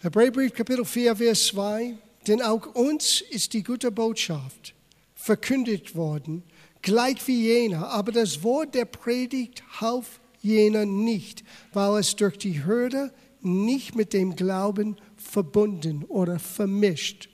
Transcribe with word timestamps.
Hebräerbrief 0.00 0.54
Kapitel 0.54 0.84
4, 0.84 1.16
Vers 1.16 1.46
2. 1.48 1.98
Denn 2.28 2.40
auch 2.40 2.66
uns 2.74 3.20
ist 3.20 3.52
die 3.52 3.64
gute 3.64 3.90
Botschaft 3.90 4.74
verkündigt 5.16 5.96
worden, 5.96 6.44
gleich 6.82 7.26
wie 7.26 7.42
jener, 7.42 7.88
aber 7.88 8.12
das 8.12 8.44
Wort 8.44 8.76
der 8.76 8.84
Predigt 8.84 9.64
half 9.80 10.20
jener 10.40 10.86
nicht, 10.86 11.42
weil 11.72 11.98
es 11.98 12.14
durch 12.14 12.38
die 12.38 12.64
Hürde 12.64 13.12
nicht 13.40 13.96
mit 13.96 14.12
dem 14.12 14.36
Glauben 14.36 14.96
verbunden 15.16 16.04
oder 16.04 16.38
vermischt 16.38 17.28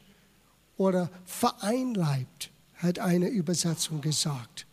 oder 0.79 1.11
vereinleibt, 1.27 2.51
hat 2.77 2.99
eine 2.99 3.29
Übersetzung 3.29 4.01
gesagt. 4.01 4.67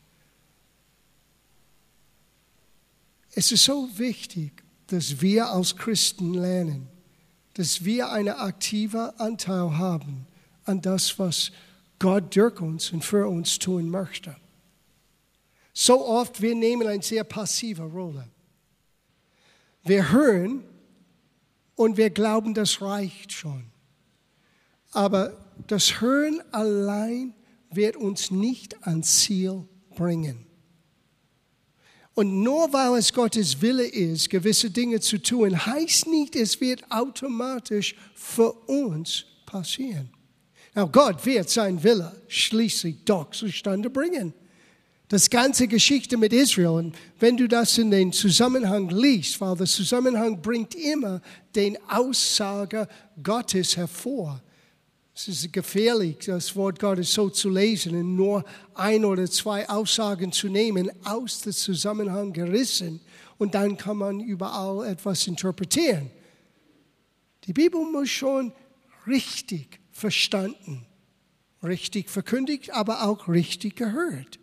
Es 3.34 3.52
ist 3.52 3.66
so 3.66 3.90
wichtig, 3.98 4.64
dass 4.88 5.22
wir 5.22 5.50
als 5.50 5.76
Christen 5.76 6.34
lernen, 6.34 6.88
dass 7.54 7.84
wir 7.84 8.12
einen 8.12 8.36
aktiven 8.36 9.10
Anteil 9.20 9.78
haben 9.78 10.28
an 10.66 10.82
das, 10.82 11.20
was 11.20 11.52
Gott 12.00 12.36
durch 12.36 12.60
uns 12.62 12.92
und 12.92 13.04
für 13.04 13.28
uns 13.28 13.60
tun 13.60 13.90
möchte. 13.90 14.36
So 15.74 16.06
oft, 16.06 16.42
wir 16.42 16.56
nehmen 16.56 16.88
eine 16.88 17.02
sehr 17.02 17.24
passive 17.24 17.84
Rolle. 17.84 18.28
Wir 19.84 20.12
hören 20.12 20.64
und 21.76 21.98
wir 21.98 22.10
glauben, 22.10 22.54
das 22.54 22.82
reicht 22.82 23.32
schon. 23.32 23.66
Aber 24.92 25.38
das 25.68 26.02
Hören 26.02 26.42
allein 26.52 27.34
wird 27.70 27.96
uns 27.96 28.32
nicht 28.32 28.86
ans 28.86 29.20
Ziel 29.20 29.68
bringen. 29.96 30.46
Und 32.14 32.44
nur 32.44 32.74
weil 32.74 33.00
es 33.00 33.14
Gottes 33.14 33.62
Wille 33.62 33.86
ist, 33.86 34.30
gewisse 34.30 34.70
Dinge 34.70 35.00
zu 35.00 35.18
tun, 35.18 35.66
heißt 35.66 36.08
nicht, 36.08 36.36
es 36.36 36.60
wird 36.60 36.84
automatisch 36.92 37.96
für 38.14 38.52
uns 38.52 39.26
passieren. 39.46 40.10
Now, 40.76 40.88
Gott 40.88 41.26
wird 41.26 41.50
sein 41.50 41.82
Wille 41.84 42.22
schließlich 42.28 43.04
doch 43.06 43.32
zustande 43.32 43.90
bringen. 43.90 44.34
Das 45.08 45.30
ganze 45.30 45.68
Geschichte 45.68 46.16
mit 46.16 46.32
Israel, 46.32 46.68
und 46.68 46.96
wenn 47.20 47.36
du 47.36 47.48
das 47.48 47.78
in 47.78 47.92
den 47.92 48.14
Zusammenhang 48.14 48.90
liest, 48.90 49.42
weil 49.42 49.58
der 49.58 49.66
Zusammenhang 49.66 50.42
bringt 50.42 50.74
immer 50.74 51.22
den 51.54 51.78
Aussage 51.90 52.88
Gottes 53.22 53.76
hervor. 53.76 54.42
Es 55.22 55.28
ist 55.28 55.54
gefährlich, 55.54 56.18
das 56.26 56.56
Wort 56.56 56.80
Gottes 56.80 57.14
so 57.14 57.30
zu 57.30 57.52
lesen 57.52 57.96
und 57.96 58.16
nur 58.16 58.44
ein 58.74 59.06
oder 59.06 59.30
zwei 59.30 59.70
Aussagen 59.70 60.32
zu 60.32 60.48
nehmen, 60.48 60.90
aus 61.06 61.42
dem 61.42 61.54
Zusammenhang 61.54 62.34
gerissen 62.34 63.00
und 63.38 63.54
dann 63.54 63.78
kann 63.78 63.98
man 63.98 64.20
überall 64.20 64.88
etwas 64.88 65.28
interpretieren. 65.28 66.10
Die 67.44 67.54
Bibel 67.54 67.82
muss 67.86 68.10
schon 68.10 68.52
richtig 69.06 69.80
verstanden, 69.92 70.88
richtig 71.62 72.10
verkündigt, 72.10 72.74
aber 72.74 73.04
auch 73.04 73.28
richtig 73.28 73.76
gehört. 73.76 74.40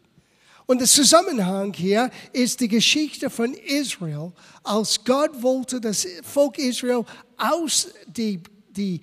Und 0.66 0.78
der 0.78 0.86
Zusammenhang 0.86 1.72
hier 1.72 2.08
ist 2.32 2.60
die 2.60 2.68
Geschichte 2.68 3.30
von 3.30 3.52
Israel, 3.52 4.30
als 4.62 5.02
Gott 5.04 5.42
wollte 5.42 5.80
das 5.80 6.06
Volk 6.22 6.56
Israel 6.56 7.04
aus 7.36 7.88
die, 8.06 8.40
die 8.70 9.00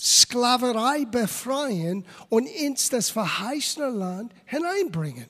Sklaverei 0.00 1.04
befreien 1.04 2.06
und 2.30 2.46
ins 2.46 2.88
das 2.88 3.10
verheißene 3.10 3.90
Land 3.90 4.32
hineinbringen. 4.46 5.26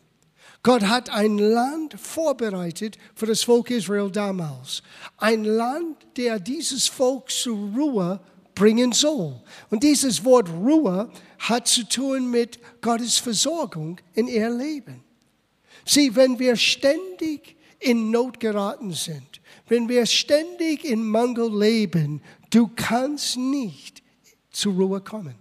Gott 0.63 0.83
hat 0.83 1.11
ein 1.11 1.39
Land 1.39 1.99
vorbereitet 1.99 2.99
für 3.15 3.27
das 3.27 3.43
Volk 3.43 3.71
Israel 3.71 4.11
damals. 4.11 4.83
Ein 5.17 5.45
Land, 5.45 5.97
der 6.17 6.39
dieses 6.39 6.87
Volk 6.87 7.31
zur 7.31 7.57
Ruhe 7.75 8.21
bringen 8.55 8.93
soll. 8.93 9.41
Und 9.71 9.83
dieses 9.83 10.23
Wort 10.25 10.51
Ruhe 10.51 11.11
hat 11.39 11.67
zu 11.67 11.89
tun 11.89 12.31
mit 12.31 12.61
Gottes 12.83 13.17
Versorgung 13.19 13.99
in 14.15 14.29
ihr 14.29 14.51
Leben. 14.51 15.03
Sieh, 15.87 16.15
wenn 16.15 16.39
wir 16.39 16.57
ständig 16.57 17.57
in 17.79 18.11
Not 18.11 18.39
geraten 18.39 18.93
sind, 18.93 19.41
wenn 19.67 19.89
wir 19.89 20.05
ständig 20.05 20.85
in 20.85 21.03
Mangel 21.03 21.59
leben, 21.59 22.23
du 22.51 22.69
kannst 22.69 23.39
nicht 23.39 24.00
zur 24.51 24.75
Ruhe 24.75 25.01
kommen. 25.01 25.35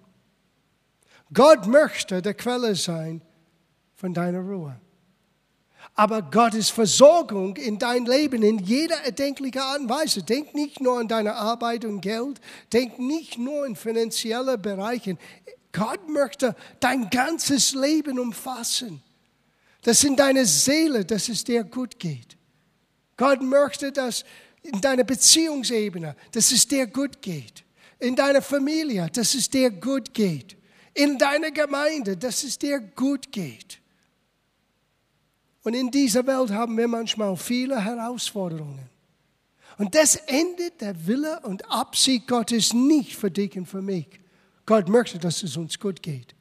Gott 1.34 1.68
möchte 1.68 2.22
der 2.22 2.34
Quelle 2.34 2.75
sein 2.75 3.22
von 3.96 4.14
deiner 4.14 4.40
Ruhe. 4.40 4.80
Aber 5.96 6.22
Gottes 6.22 6.70
Versorgung 6.70 7.56
in 7.58 7.78
dein 7.78 8.06
Leben 8.06 8.42
in 8.44 8.59
jeder 8.59 8.98
erdenklichen 9.03 9.62
Art 9.62 9.81
und 9.81 9.90
Weise. 9.90 10.24
Denk 10.24 10.56
nicht 10.56 10.80
nur 10.80 11.00
an 11.00 11.08
deine 11.08 11.36
Arbeit 11.36 11.86
und 11.86 12.02
Geld. 12.02 12.40
Denk 12.72 13.00
nicht 13.00 13.38
nur 13.38 13.66
in 13.66 13.75
finanzielle 13.75 14.58
Bereichen. 14.58 15.18
Gott 15.72 16.08
möchte 16.09 16.56
dein 16.80 17.09
ganzes 17.09 17.74
Leben 17.74 18.18
umfassen. 18.18 19.02
Dass 19.84 20.03
in 20.03 20.16
deiner 20.16 20.46
Seele, 20.46 21.06
dass 21.06 21.30
es 21.30 21.44
dir 21.44 21.64
gut 21.64 22.00
geht. 22.00 22.38
Gott 23.18 23.42
möchte, 23.42 23.92
dass 23.92 24.24
in 24.62 24.81
deiner 24.81 25.03
Beziehungsebene, 25.03 26.16
dass 26.31 26.52
es 26.52 26.68
dir 26.68 26.88
gut 26.88 27.22
geht 27.22 27.64
in 28.00 28.16
deiner 28.16 28.42
Familie, 28.42 29.10
dass 29.12 29.36
es 29.36 29.50
dir 29.50 29.70
gut 29.70 30.14
geht. 30.14 30.58
In 30.94 31.18
deiner 31.18 31.52
Gemeinde, 31.52 32.18
dass 32.18 32.44
es 32.44 32.58
dir 32.58 32.80
gut 32.80 33.32
geht. 33.32 33.80
Und 35.64 35.74
in 35.74 35.92
dieser 35.92 36.26
Welt 36.26 36.52
haben 36.52 36.78
wir 36.78 36.88
manchmal 36.88 37.36
viele 37.36 37.84
Herausforderungen. 37.84 38.90
Und 39.78 39.96
das 39.96 40.16
endet 40.16 40.82
der 40.82 41.08
Wille 41.08 41.40
und 41.42 41.70
Absicht 41.70 42.28
Gottes 42.28 42.74
nicht 42.74 43.16
für 43.16 43.32
dich 43.32 43.58
und 43.58 43.66
für 43.66 43.82
mich. 43.82 44.08
Gott 44.66 44.90
möchte, 44.90 45.20
dass 45.20 45.44
es 45.44 45.58
uns 45.58 45.80
gut 45.80 46.02
geht. 46.02 46.36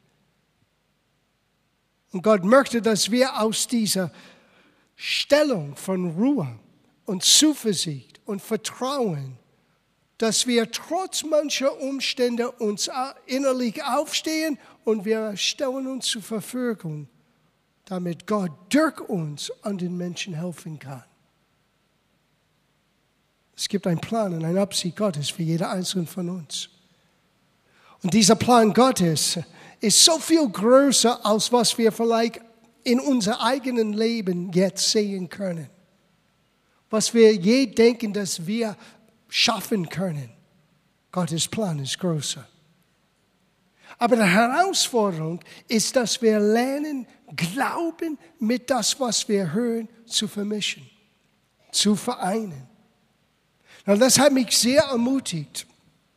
Und 2.12 2.22
Gott 2.22 2.44
möchte, 2.44 2.80
dass 2.80 3.10
wir 3.10 3.40
aus 3.40 3.66
dieser 3.66 4.10
Stellung 4.96 5.76
von 5.76 6.10
Ruhe 6.10 6.58
und 7.04 7.22
Zuversicht 7.22 8.20
und 8.24 8.42
Vertrauen 8.42 9.38
dass 10.18 10.48
wir 10.48 10.70
trotz 10.70 11.22
mancher 11.22 11.80
Umstände 11.80 12.50
uns 12.50 12.90
innerlich 13.26 13.82
aufstehen 13.84 14.58
und 14.84 15.04
wir 15.04 15.36
stellen 15.36 15.86
uns 15.86 16.06
zur 16.06 16.22
Verfügung, 16.22 17.08
damit 17.84 18.26
Gott 18.26 18.50
durch 18.68 19.00
uns 19.00 19.52
an 19.62 19.78
den 19.78 19.96
Menschen 19.96 20.34
helfen 20.34 20.78
kann. 20.78 21.04
Es 23.56 23.68
gibt 23.68 23.86
einen 23.86 24.00
Plan 24.00 24.34
und 24.34 24.44
eine 24.44 24.60
Absicht 24.60 24.96
Gottes 24.96 25.30
für 25.30 25.42
jeder 25.42 25.70
einzelne 25.70 26.06
von 26.06 26.28
uns. 26.28 26.68
Und 28.02 28.14
dieser 28.14 28.36
Plan 28.36 28.72
Gottes 28.72 29.38
ist 29.80 30.04
so 30.04 30.18
viel 30.18 30.48
größer, 30.48 31.24
als 31.24 31.52
was 31.52 31.76
wir 31.78 31.90
vielleicht 31.90 32.40
in 32.84 33.00
unser 33.00 33.42
eigenen 33.42 33.92
Leben 33.92 34.52
jetzt 34.52 34.90
sehen 34.90 35.28
können. 35.28 35.68
Was 36.90 37.12
wir 37.12 37.34
je 37.34 37.66
denken, 37.66 38.12
dass 38.12 38.46
wir 38.46 38.76
schaffen 39.28 39.88
können. 39.88 40.30
Gottes 41.12 41.48
Plan 41.48 41.78
ist 41.78 41.98
größer. 41.98 42.46
Aber 43.98 44.16
die 44.16 44.22
Herausforderung 44.22 45.40
ist, 45.66 45.96
dass 45.96 46.20
wir 46.22 46.38
lernen, 46.38 47.06
Glauben 47.36 48.18
mit 48.38 48.70
das, 48.70 48.98
was 48.98 49.28
wir 49.28 49.52
hören, 49.52 49.88
zu 50.06 50.26
vermischen, 50.26 50.88
zu 51.70 51.94
vereinen. 51.94 52.66
Und 53.84 54.00
das 54.00 54.18
hat 54.18 54.32
mich 54.32 54.56
sehr 54.56 54.82
ermutigt, 54.82 55.66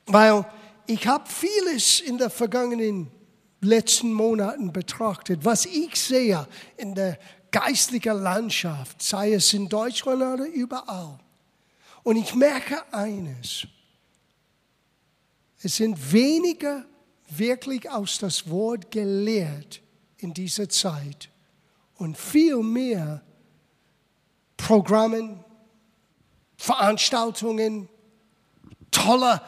weil 0.05 0.45
ich 0.87 1.05
habe 1.07 1.27
vieles 1.29 1.99
in 1.99 2.17
den 2.17 2.29
vergangenen 2.29 3.11
letzten 3.61 4.13
Monaten 4.13 4.71
betrachtet, 4.71 5.43
was 5.43 5.65
ich 5.65 5.95
sehe 5.95 6.47
in 6.77 6.95
der 6.95 7.17
geistlichen 7.51 8.21
Landschaft, 8.21 9.01
sei 9.01 9.33
es 9.33 9.53
in 9.53 9.67
Deutschland 9.67 10.21
oder 10.21 10.47
überall. 10.47 11.19
Und 12.03 12.15
ich 12.15 12.33
merke 12.33 12.81
eines, 12.93 13.67
es 15.61 15.75
sind 15.75 16.11
weniger 16.11 16.85
wirklich 17.29 17.89
aus 17.89 18.17
das 18.17 18.49
Wort 18.49 18.91
gelehrt 18.91 19.81
in 20.17 20.33
dieser 20.33 20.67
Zeit 20.67 21.29
und 21.95 22.17
viel 22.17 22.57
mehr 22.57 23.21
Programmen, 24.57 25.43
Veranstaltungen, 26.57 27.87
tolle 28.89 29.41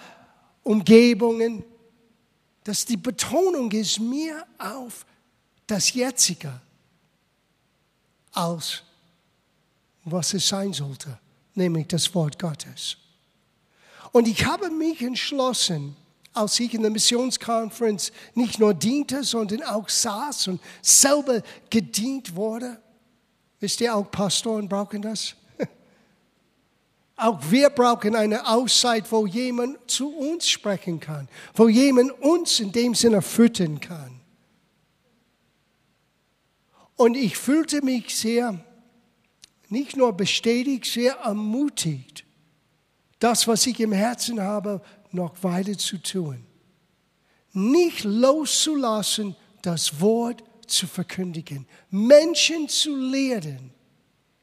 Umgebungen, 0.64 1.64
dass 2.64 2.86
die 2.86 2.98
Betonung 2.98 3.72
ist 3.72 4.00
mehr 4.00 4.48
auf 4.58 5.06
das 5.68 5.94
Jetzige 5.94 6.62
als 8.32 8.84
was 10.06 10.34
es 10.34 10.48
sein 10.48 10.74
sollte 10.74 11.20
nämlich 11.56 11.88
das 11.88 12.14
Wort 12.16 12.40
Gottes. 12.40 12.98
Und 14.12 14.28
ich 14.28 14.46
habe 14.46 14.70
mich 14.70 15.02
entschlossen, 15.02 15.96
als 16.34 16.60
ich 16.60 16.74
in 16.74 16.82
der 16.82 16.92
Missionskonferenz 16.92 18.12
nicht 18.34 18.60
nur 18.60 18.74
diente, 18.74 19.24
sondern 19.24 19.64
auch 19.64 19.90
saß 19.90 20.48
und 20.50 20.62
selber 20.82 21.42
gedient 21.70 22.36
wurde. 22.36 22.82
Wisst 23.60 23.82
ihr, 23.82 23.96
auch 23.96 24.10
Pastoren 24.10 24.68
brauchen 24.68 25.02
das. 25.02 25.36
Auch 27.16 27.40
wir 27.50 27.70
brauchen 27.70 28.16
eine 28.16 28.46
Auszeit, 28.48 29.10
wo 29.12 29.26
jemand 29.26 29.90
zu 29.90 30.14
uns 30.14 30.50
sprechen 30.50 31.00
kann, 31.00 31.30
wo 31.54 31.70
jemand 31.70 32.12
uns 32.22 32.60
in 32.60 32.72
dem 32.72 32.96
Sinne 32.96 33.22
füttern 33.22 33.80
kann. 33.80 34.20
Und 36.96 37.16
ich 37.16 37.38
fühlte 37.38 37.84
mich 37.84 38.16
sehr, 38.16 38.60
nicht 39.70 39.96
nur 39.96 40.14
bestätigt, 40.14 40.86
sehr 40.86 41.14
ermutigt, 41.16 42.26
das, 43.20 43.48
was 43.48 43.66
ich 43.68 43.80
im 43.80 43.92
Herzen 43.92 44.42
habe, 44.42 44.82
noch 45.12 45.44
weiter 45.44 45.78
zu 45.78 45.98
tun. 45.98 46.46
Nicht 47.54 48.04
loszulassen, 48.04 49.36
das 49.62 50.02
Wort 50.02 50.44
zu 50.68 50.88
verkündigen, 50.88 51.68
Menschen 51.90 52.68
zu 52.68 52.96
lehren, 52.96 53.72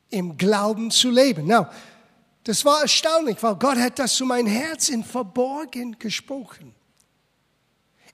im 0.09 0.37
Glauben 0.37 0.91
zu 0.91 1.11
leben. 1.11 1.47
Now, 1.47 1.67
das 2.45 2.65
war 2.65 2.83
erstaunlich, 2.83 3.43
weil 3.43 3.57
Gott 3.57 3.77
hat 3.77 3.99
das 3.99 4.15
zu 4.15 4.25
meinem 4.25 4.47
Herz 4.47 4.89
in 4.89 5.05
Verborgen 5.05 5.99
gesprochen. 5.99 6.75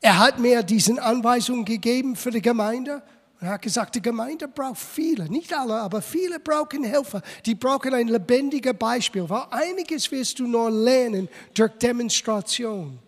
Er 0.01 0.19
hat 0.19 0.39
mir 0.39 0.63
diesen 0.63 0.99
Anweisungen 0.99 1.65
gegeben 1.65 2.17
für 2.17 2.31
die 2.31 2.43
Gemeinde 2.43 3.03
er 3.41 3.51
hat 3.51 3.63
gesagt, 3.63 3.95
die 3.95 4.03
Gemeinde 4.03 4.49
braucht 4.49 4.79
viele, 4.79 5.29
nicht 5.29 5.53
alle, 5.53 5.75
aber 5.75 6.01
viele 6.01 6.41
brauchen 6.41 6.85
Helfer. 6.85 7.21
Die 7.45 7.55
brauchen 7.55 7.93
ein 7.93 8.09
lebendiges 8.09 8.75
Beispiel, 8.75 9.29
weil 9.29 9.45
einiges 9.51 10.11
wirst 10.11 10.39
du 10.39 10.47
nur 10.47 10.71
lernen 10.71 11.29
durch 11.53 11.73
Demonstration, 11.73 12.99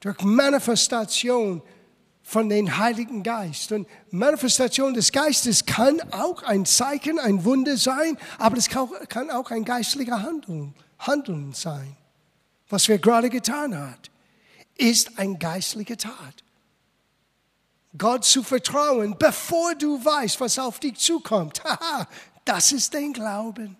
durch 0.00 0.20
Manifestation 0.22 1.62
von 2.22 2.48
dem 2.50 2.76
Heiligen 2.76 3.22
Geist. 3.22 3.72
Und 3.72 3.88
Manifestation 4.10 4.92
des 4.92 5.12
Geistes 5.12 5.64
kann 5.64 6.00
auch 6.12 6.42
ein 6.42 6.66
Zeichen, 6.66 7.18
ein 7.18 7.42
Wunder 7.44 7.78
sein, 7.78 8.18
aber 8.38 8.58
es 8.58 8.68
kann 8.68 9.30
auch 9.30 9.50
ein 9.50 9.64
geistlicher 9.64 10.22
Handeln, 10.22 10.74
Handeln 10.98 11.54
sein. 11.54 11.96
Was 12.68 12.88
wir 12.88 12.98
gerade 12.98 13.30
getan 13.30 13.74
haben, 13.76 13.96
ist 14.76 15.18
ein 15.18 15.38
geistliche 15.38 15.96
Tat. 15.96 16.43
Gott 17.96 18.24
zu 18.24 18.42
vertrauen, 18.42 19.16
bevor 19.18 19.74
du 19.74 20.04
weißt, 20.04 20.40
was 20.40 20.58
auf 20.58 20.80
dich 20.80 20.96
zukommt. 20.96 21.62
das 22.44 22.72
ist 22.72 22.94
dein 22.94 23.12
Glauben. 23.12 23.76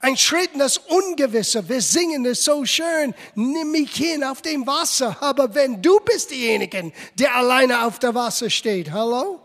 Ein 0.00 0.16
Schritt 0.16 0.52
in 0.52 0.60
das 0.60 0.78
Ungewisse. 0.78 1.68
Wir 1.68 1.82
singen 1.82 2.24
es 2.24 2.44
so 2.44 2.64
schön. 2.64 3.12
Nimm 3.34 3.72
mich 3.72 3.96
hin 3.96 4.22
auf 4.22 4.42
dem 4.42 4.64
Wasser. 4.66 5.20
Aber 5.20 5.52
wenn 5.54 5.82
du 5.82 5.98
bist 6.00 6.30
derjenige, 6.30 6.92
der 7.14 7.34
alleine 7.34 7.84
auf 7.84 7.98
dem 7.98 8.14
Wasser 8.14 8.48
steht, 8.48 8.92
hallo? 8.92 9.40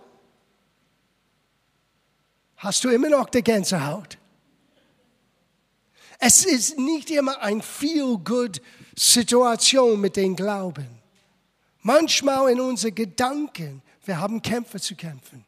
Hast 2.58 2.84
du 2.84 2.90
immer 2.90 3.10
noch 3.10 3.30
die 3.30 3.42
Gänsehaut? 3.42 4.20
Es 6.20 6.46
ist 6.46 6.78
nicht 6.78 7.10
immer 7.10 7.42
eine 7.42 7.64
Feel-Good-Situation 7.64 10.00
mit 10.00 10.16
dem 10.16 10.36
Glauben. 10.36 11.03
Manchmal 11.84 12.52
in 12.52 12.62
unseren 12.62 12.96
Gedanken, 12.96 13.82
wir 14.06 14.18
haben 14.20 14.42
Kämpfe 14.42 14.80
zu 14.80 14.96
kämpfen. 14.96 15.46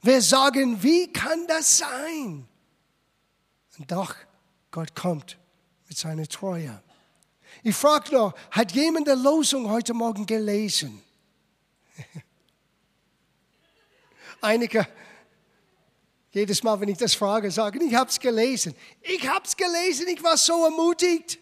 Wir 0.00 0.22
sagen, 0.22 0.80
wie 0.82 1.12
kann 1.12 1.46
das 1.48 1.78
sein? 1.78 2.46
Und 3.76 3.90
doch, 3.90 4.14
Gott 4.70 4.94
kommt 4.94 5.36
mit 5.88 5.98
seiner 5.98 6.26
Treue. 6.28 6.80
Ich 7.64 7.74
frage 7.74 8.14
noch, 8.14 8.34
hat 8.52 8.70
jemand 8.72 9.08
die 9.08 9.12
Losung 9.12 9.68
heute 9.68 9.94
Morgen 9.94 10.24
gelesen? 10.26 11.02
Einige, 14.40 14.86
jedes 16.30 16.62
Mal, 16.62 16.78
wenn 16.80 16.88
ich 16.88 16.98
das 16.98 17.14
frage, 17.14 17.50
sagen, 17.50 17.80
ich 17.80 17.94
habe 17.94 18.08
es 18.08 18.20
gelesen. 18.20 18.76
Ich 19.02 19.28
habe 19.28 19.44
es 19.44 19.56
gelesen, 19.56 20.06
ich 20.06 20.22
war 20.22 20.36
so 20.36 20.64
ermutigt. 20.64 21.40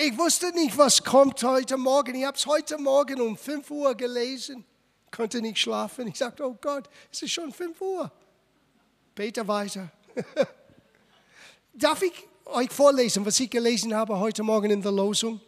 Ich 0.00 0.16
wusste 0.16 0.52
nicht, 0.52 0.78
was 0.78 1.02
kommt 1.02 1.42
heute 1.42 1.76
Morgen. 1.76 2.14
Ich 2.14 2.24
habe 2.24 2.36
es 2.36 2.46
heute 2.46 2.78
Morgen 2.78 3.20
um 3.20 3.36
5 3.36 3.68
Uhr 3.68 3.96
gelesen, 3.96 4.64
konnte 5.10 5.42
nicht 5.42 5.58
schlafen. 5.58 6.06
Ich 6.06 6.18
sagte, 6.18 6.46
oh 6.46 6.56
Gott, 6.60 6.88
es 7.10 7.22
ist 7.22 7.32
schon 7.32 7.52
5 7.52 7.80
Uhr. 7.80 8.12
Bete 9.16 9.48
weiter. 9.48 9.90
Darf 11.74 12.00
ich 12.02 12.12
euch 12.44 12.70
vorlesen, 12.70 13.26
was 13.26 13.40
ich 13.40 13.50
gelesen 13.50 13.92
habe 13.92 14.16
heute 14.16 14.44
Morgen 14.44 14.70
in 14.70 14.80
der 14.80 14.92
Losung? 14.92 15.40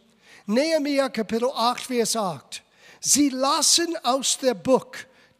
Nehemiah 0.45 1.07
Kapitel 1.07 1.49
8, 1.49 1.83
Vers 1.83 2.17
8. 2.17 2.61
Sie 2.99 3.29
lassen 3.29 3.95
aus 4.03 4.37
der 4.37 4.55
Buch, 4.55 4.91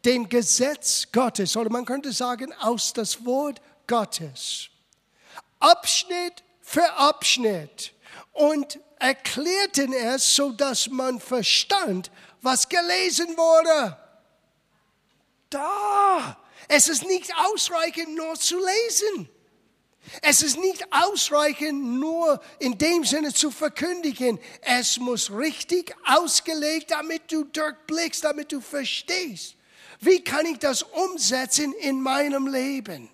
dem 0.06 0.26
Gesetz 0.26 1.06
Gottes, 1.12 1.54
oder 1.54 1.68
man 1.68 1.84
könnte 1.84 2.12
sagen, 2.12 2.50
aus 2.54 2.94
das 2.94 3.22
Wort 3.26 3.60
Gottes, 3.86 4.70
Abschnitt 5.60 6.42
für 6.62 6.90
Abschnitt 6.94 7.92
und 8.32 8.78
erklärten 8.98 9.92
es, 9.92 10.34
so 10.34 10.52
dass 10.52 10.88
man 10.88 11.20
verstand, 11.20 12.10
was 12.40 12.68
gelesen 12.68 13.36
wurde. 13.36 13.96
Da. 15.50 16.38
Es 16.68 16.88
ist 16.88 17.04
nicht 17.04 17.32
ausreichend, 17.36 18.14
nur 18.14 18.34
zu 18.36 18.56
lesen. 18.58 19.28
Es 20.20 20.42
ist 20.42 20.58
nicht 20.58 20.84
ausreichend, 20.90 22.00
nur 22.00 22.40
in 22.58 22.76
dem 22.76 23.04
Sinne 23.04 23.32
zu 23.32 23.50
verkündigen. 23.50 24.40
Es 24.62 24.98
muss 24.98 25.30
richtig 25.30 25.94
ausgelegt, 26.06 26.90
damit 26.90 27.30
du 27.30 27.44
durchblickst, 27.44 28.24
damit 28.24 28.52
du 28.52 28.60
verstehst. 28.60 29.56
Wie 30.00 30.22
kann 30.22 30.46
ich 30.46 30.58
das 30.58 30.82
umsetzen 30.82 31.72
in 31.74 32.02
meinem 32.02 32.48
Leben? 32.48 33.11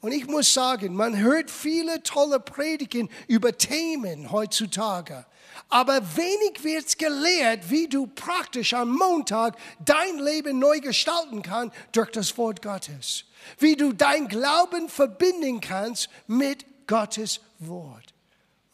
Und 0.00 0.12
ich 0.12 0.26
muss 0.26 0.52
sagen, 0.52 0.94
man 0.94 1.18
hört 1.18 1.50
viele 1.50 2.02
tolle 2.02 2.40
Predigen 2.40 3.10
über 3.28 3.56
Themen 3.56 4.32
heutzutage. 4.32 5.26
Aber 5.68 6.00
wenig 6.16 6.64
wird 6.64 6.98
gelehrt, 6.98 7.70
wie 7.70 7.86
du 7.86 8.06
praktisch 8.06 8.72
am 8.72 8.96
Montag 8.96 9.56
dein 9.84 10.18
Leben 10.18 10.58
neu 10.58 10.80
gestalten 10.80 11.42
kannst 11.42 11.76
durch 11.92 12.10
das 12.10 12.36
Wort 12.38 12.62
Gottes. 12.62 13.24
Wie 13.58 13.76
du 13.76 13.92
dein 13.92 14.28
Glauben 14.28 14.88
verbinden 14.88 15.60
kannst 15.60 16.08
mit 16.26 16.64
Gottes 16.86 17.40
Wort. 17.58 18.14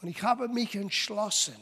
Und 0.00 0.08
ich 0.08 0.22
habe 0.22 0.48
mich 0.48 0.74
entschlossen, 0.76 1.56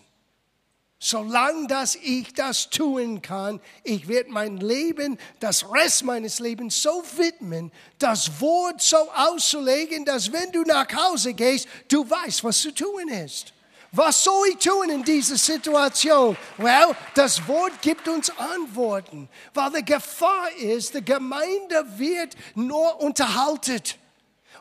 Solange 1.07 1.67
dass 1.67 1.97
ich 1.97 2.33
das 2.33 2.71
tun 2.71 3.21
kann, 3.21 3.61
ich 3.83 4.09
werde 4.09 4.33
mein 4.33 4.57
Leben, 4.57 5.19
das 5.39 5.71
Rest 5.71 6.03
meines 6.03 6.39
Lebens 6.39 6.81
so 6.81 7.05
widmen, 7.19 7.71
das 7.99 8.41
Wort 8.41 8.81
so 8.81 8.97
auszulegen, 9.15 10.07
dass 10.07 10.33
wenn 10.33 10.51
du 10.51 10.63
nach 10.63 10.91
Hause 10.97 11.35
gehst, 11.35 11.69
du 11.89 12.09
weißt, 12.09 12.43
was 12.43 12.59
zu 12.59 12.73
tun 12.73 13.09
ist. 13.09 13.53
Was 13.93 14.25
soll 14.25 14.49
ich 14.49 14.57
tun 14.57 14.89
in 14.89 15.05
dieser 15.05 15.37
Situation? 15.37 16.39
Well, 16.57 16.97
das 17.15 17.47
Wort 17.47 17.83
gibt 17.83 18.09
uns 18.09 18.33
Antworten, 18.39 19.29
weil 19.53 19.73
die 19.73 19.85
Gefahr 19.85 20.51
ist, 20.57 20.95
die 20.95 21.05
Gemeinde 21.05 21.85
wird 21.99 22.35
nur 22.55 22.99
unterhalten. 22.99 23.83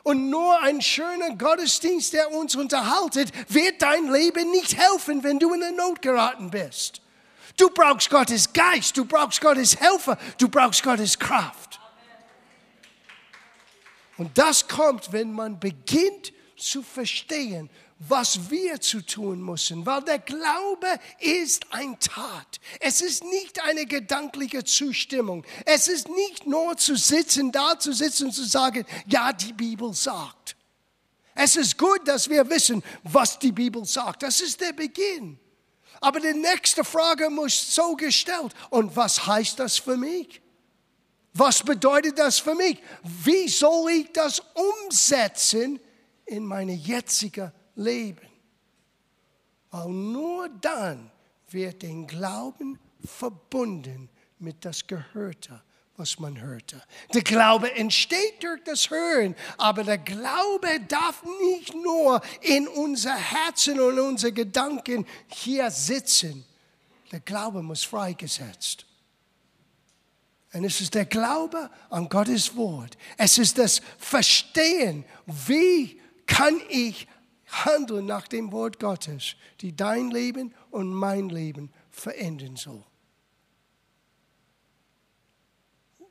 Und 0.04 0.28
nur 0.28 0.60
ein 0.60 0.82
schöner 0.82 1.34
Gottesdienst, 1.34 2.12
der 2.12 2.30
uns 2.30 2.54
unterhaltet, 2.54 3.32
wird 3.52 3.80
dein 3.80 4.12
Leben 4.12 4.50
nicht 4.50 4.76
helfen, 4.76 5.24
wenn 5.24 5.38
du 5.38 5.52
in 5.54 5.62
eine 5.62 5.74
Not 5.74 6.02
geraten 6.02 6.50
bist. 6.50 7.00
Du 7.56 7.70
brauchst 7.70 8.10
Gottes 8.10 8.52
Geist, 8.52 8.96
du 8.98 9.06
brauchst 9.06 9.40
Gottes 9.40 9.80
Helfer, 9.80 10.18
du 10.38 10.48
brauchst 10.48 10.82
Gottes 10.82 11.18
Kraft. 11.18 11.80
Und 14.18 14.36
das 14.36 14.68
kommt, 14.68 15.10
wenn 15.10 15.32
man 15.32 15.58
beginnt 15.58 16.34
zu 16.56 16.82
verstehen, 16.82 17.70
was 17.98 18.50
wir 18.50 18.80
zu 18.80 19.00
tun 19.00 19.40
müssen, 19.40 19.86
weil 19.86 20.02
der 20.02 20.18
Glaube 20.18 20.86
ist 21.20 21.66
ein 21.72 21.98
Tat. 22.00 22.60
Es 22.80 23.00
ist 23.00 23.24
nicht 23.24 23.62
eine 23.62 23.86
gedankliche 23.86 24.64
Zustimmung. 24.64 25.44
Es 25.64 25.88
ist 25.88 26.08
nicht 26.08 26.46
nur 26.46 26.76
zu 26.76 26.96
sitzen, 26.96 27.52
da 27.52 27.78
zu 27.78 27.92
sitzen 27.92 28.26
und 28.26 28.32
zu 28.32 28.44
sagen, 28.44 28.84
ja, 29.06 29.32
die 29.32 29.52
Bibel 29.52 29.94
sagt. 29.94 30.56
Es 31.34 31.56
ist 31.56 31.78
gut, 31.78 32.06
dass 32.06 32.28
wir 32.28 32.48
wissen, 32.48 32.82
was 33.02 33.38
die 33.38 33.52
Bibel 33.52 33.84
sagt. 33.84 34.22
Das 34.22 34.40
ist 34.40 34.60
der 34.60 34.72
Beginn. 34.72 35.38
Aber 36.00 36.20
die 36.20 36.34
nächste 36.34 36.84
Frage 36.84 37.30
muss 37.30 37.74
so 37.74 37.96
gestellt. 37.96 38.52
Und 38.70 38.94
was 38.94 39.26
heißt 39.26 39.58
das 39.58 39.78
für 39.78 39.96
mich? 39.96 40.42
Was 41.32 41.62
bedeutet 41.62 42.18
das 42.18 42.38
für 42.38 42.54
mich? 42.54 42.80
Wie 43.02 43.48
soll 43.48 43.90
ich 43.90 44.12
das 44.12 44.42
umsetzen 44.84 45.80
in 46.26 46.44
meine 46.44 46.72
jetzige 46.72 47.52
leben. 47.74 48.28
Weil 49.70 49.88
nur 49.88 50.48
dann 50.60 51.10
wird 51.48 51.82
den 51.82 52.06
Glauben 52.06 52.78
verbunden 53.04 54.08
mit 54.38 54.64
das 54.64 54.86
Gehörte, 54.86 55.62
was 55.96 56.18
man 56.18 56.40
hörte. 56.40 56.82
Der 57.12 57.22
Glaube 57.22 57.74
entsteht 57.74 58.42
durch 58.42 58.62
das 58.64 58.90
Hören, 58.90 59.34
aber 59.56 59.84
der 59.84 59.98
Glaube 59.98 60.80
darf 60.88 61.22
nicht 61.40 61.74
nur 61.74 62.20
in 62.40 62.66
unser 62.68 63.16
Herzen 63.16 63.80
und 63.80 63.98
unsere 63.98 64.32
Gedanken 64.32 65.06
hier 65.28 65.70
sitzen. 65.70 66.44
Der 67.12 67.20
Glaube 67.20 67.62
muss 67.62 67.84
freigesetzt. 67.84 68.86
Und 70.52 70.64
es 70.64 70.80
ist 70.80 70.94
der 70.94 71.04
Glaube 71.04 71.68
an 71.90 72.08
Gottes 72.08 72.54
Wort. 72.56 72.96
Es 73.16 73.38
ist 73.38 73.58
das 73.58 73.82
Verstehen, 73.98 75.04
wie 75.26 76.00
kann 76.26 76.60
ich 76.68 77.08
handeln 77.64 78.06
nach 78.06 78.26
dem 78.26 78.52
Wort 78.52 78.80
Gottes, 78.80 79.36
die 79.60 79.74
dein 79.74 80.10
Leben 80.10 80.54
und 80.70 80.92
mein 80.92 81.28
Leben 81.28 81.72
verändern 81.90 82.56
soll. 82.56 82.84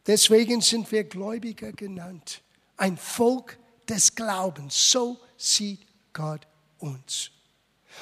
Deswegen 0.05 0.61
sind 0.61 0.91
wir 0.91 1.05
Gläubiger 1.05 1.71
genannt. 1.71 2.41
Ein 2.77 2.97
Volk 2.97 3.57
des 3.87 4.13
Glaubens. 4.15 4.91
So 4.91 5.19
sieht 5.37 5.85
Gott 6.11 6.41
uns. 6.79 7.31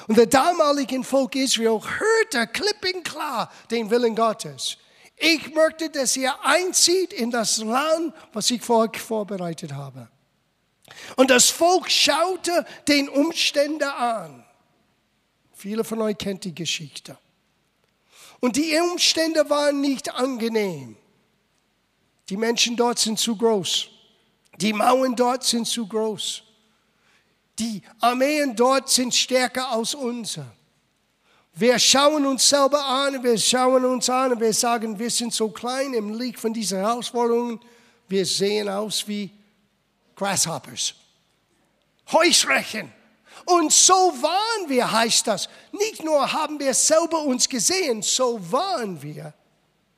Und 0.08 0.16
der 0.16 0.26
damalige 0.26 1.02
Volk 1.04 1.36
Israel 1.36 1.80
hörte 1.80 2.46
klipp 2.48 2.94
und 2.94 3.04
klar 3.04 3.52
den 3.70 3.90
Willen 3.90 4.16
Gottes. 4.16 4.78
Ich 5.16 5.54
möchte, 5.54 5.90
dass 5.90 6.16
ihr 6.16 6.34
einzieht 6.44 7.12
in 7.12 7.30
das 7.30 7.58
Land, 7.58 8.14
was 8.32 8.50
ich 8.50 8.62
für 8.62 8.74
euch 8.74 8.98
vorbereitet 8.98 9.72
habe. 9.72 10.08
Und 11.16 11.30
das 11.30 11.50
Volk 11.50 11.90
schaute 11.90 12.66
den 12.88 13.08
Umständen 13.08 13.82
an. 13.82 14.44
Viele 15.54 15.84
von 15.84 16.00
euch 16.00 16.18
kennt 16.18 16.44
die 16.44 16.54
Geschichte. 16.54 17.16
Und 18.40 18.56
die 18.56 18.76
Umstände 18.76 19.48
waren 19.48 19.80
nicht 19.80 20.12
angenehm. 20.12 20.96
Die 22.28 22.36
Menschen 22.36 22.76
dort 22.76 22.98
sind 22.98 23.18
zu 23.18 23.36
groß. 23.36 23.88
Die 24.56 24.72
Mauern 24.72 25.14
dort 25.14 25.44
sind 25.44 25.66
zu 25.66 25.86
groß. 25.86 26.42
Die 27.58 27.82
Armeen 28.00 28.56
dort 28.56 28.88
sind 28.88 29.14
stärker 29.14 29.70
als 29.70 29.94
unsere. 29.94 30.46
Wir 31.54 31.78
schauen 31.78 32.24
uns 32.24 32.48
selber 32.48 32.84
an, 32.84 33.22
wir 33.22 33.36
schauen 33.36 33.84
uns 33.84 34.08
an 34.08 34.32
und 34.32 34.40
wir 34.40 34.54
sagen, 34.54 34.98
wir 34.98 35.10
sind 35.10 35.34
so 35.34 35.50
klein 35.50 35.92
im 35.92 36.18
Licht 36.18 36.40
von 36.40 36.52
diesen 36.52 36.78
Herausforderungen. 36.78 37.60
Wir 38.08 38.24
sehen 38.24 38.68
aus 38.68 39.06
wie 39.06 39.30
Grasshoppers. 40.22 40.94
Heuschrecken. 42.12 42.92
Und 43.44 43.72
so 43.72 43.92
waren 43.92 44.68
wir, 44.68 44.92
heißt 44.92 45.26
das. 45.26 45.48
Nicht 45.72 46.04
nur 46.04 46.32
haben 46.32 46.60
wir 46.60 46.74
selber 46.74 47.22
uns 47.22 47.48
gesehen, 47.48 48.02
so 48.02 48.38
waren 48.52 49.02
wir 49.02 49.34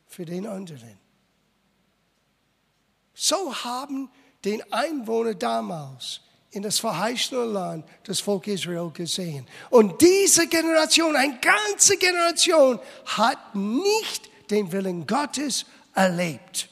für 0.06 0.24
den 0.24 0.46
anderen. 0.46 0.98
So 3.12 3.54
haben 3.54 4.10
den 4.46 4.62
Einwohner 4.72 5.34
damals 5.34 6.20
in 6.52 6.62
das 6.62 6.78
verheißene 6.78 7.44
Land 7.44 7.86
das 8.04 8.20
Volk 8.20 8.46
Israel 8.46 8.90
gesehen. 8.94 9.46
Und 9.68 10.00
diese 10.00 10.46
Generation, 10.46 11.16
eine 11.16 11.38
ganze 11.38 11.98
Generation, 11.98 12.80
hat 13.04 13.54
nicht 13.54 14.30
den 14.50 14.72
Willen 14.72 15.06
Gottes 15.06 15.66
erlebt. 15.94 16.70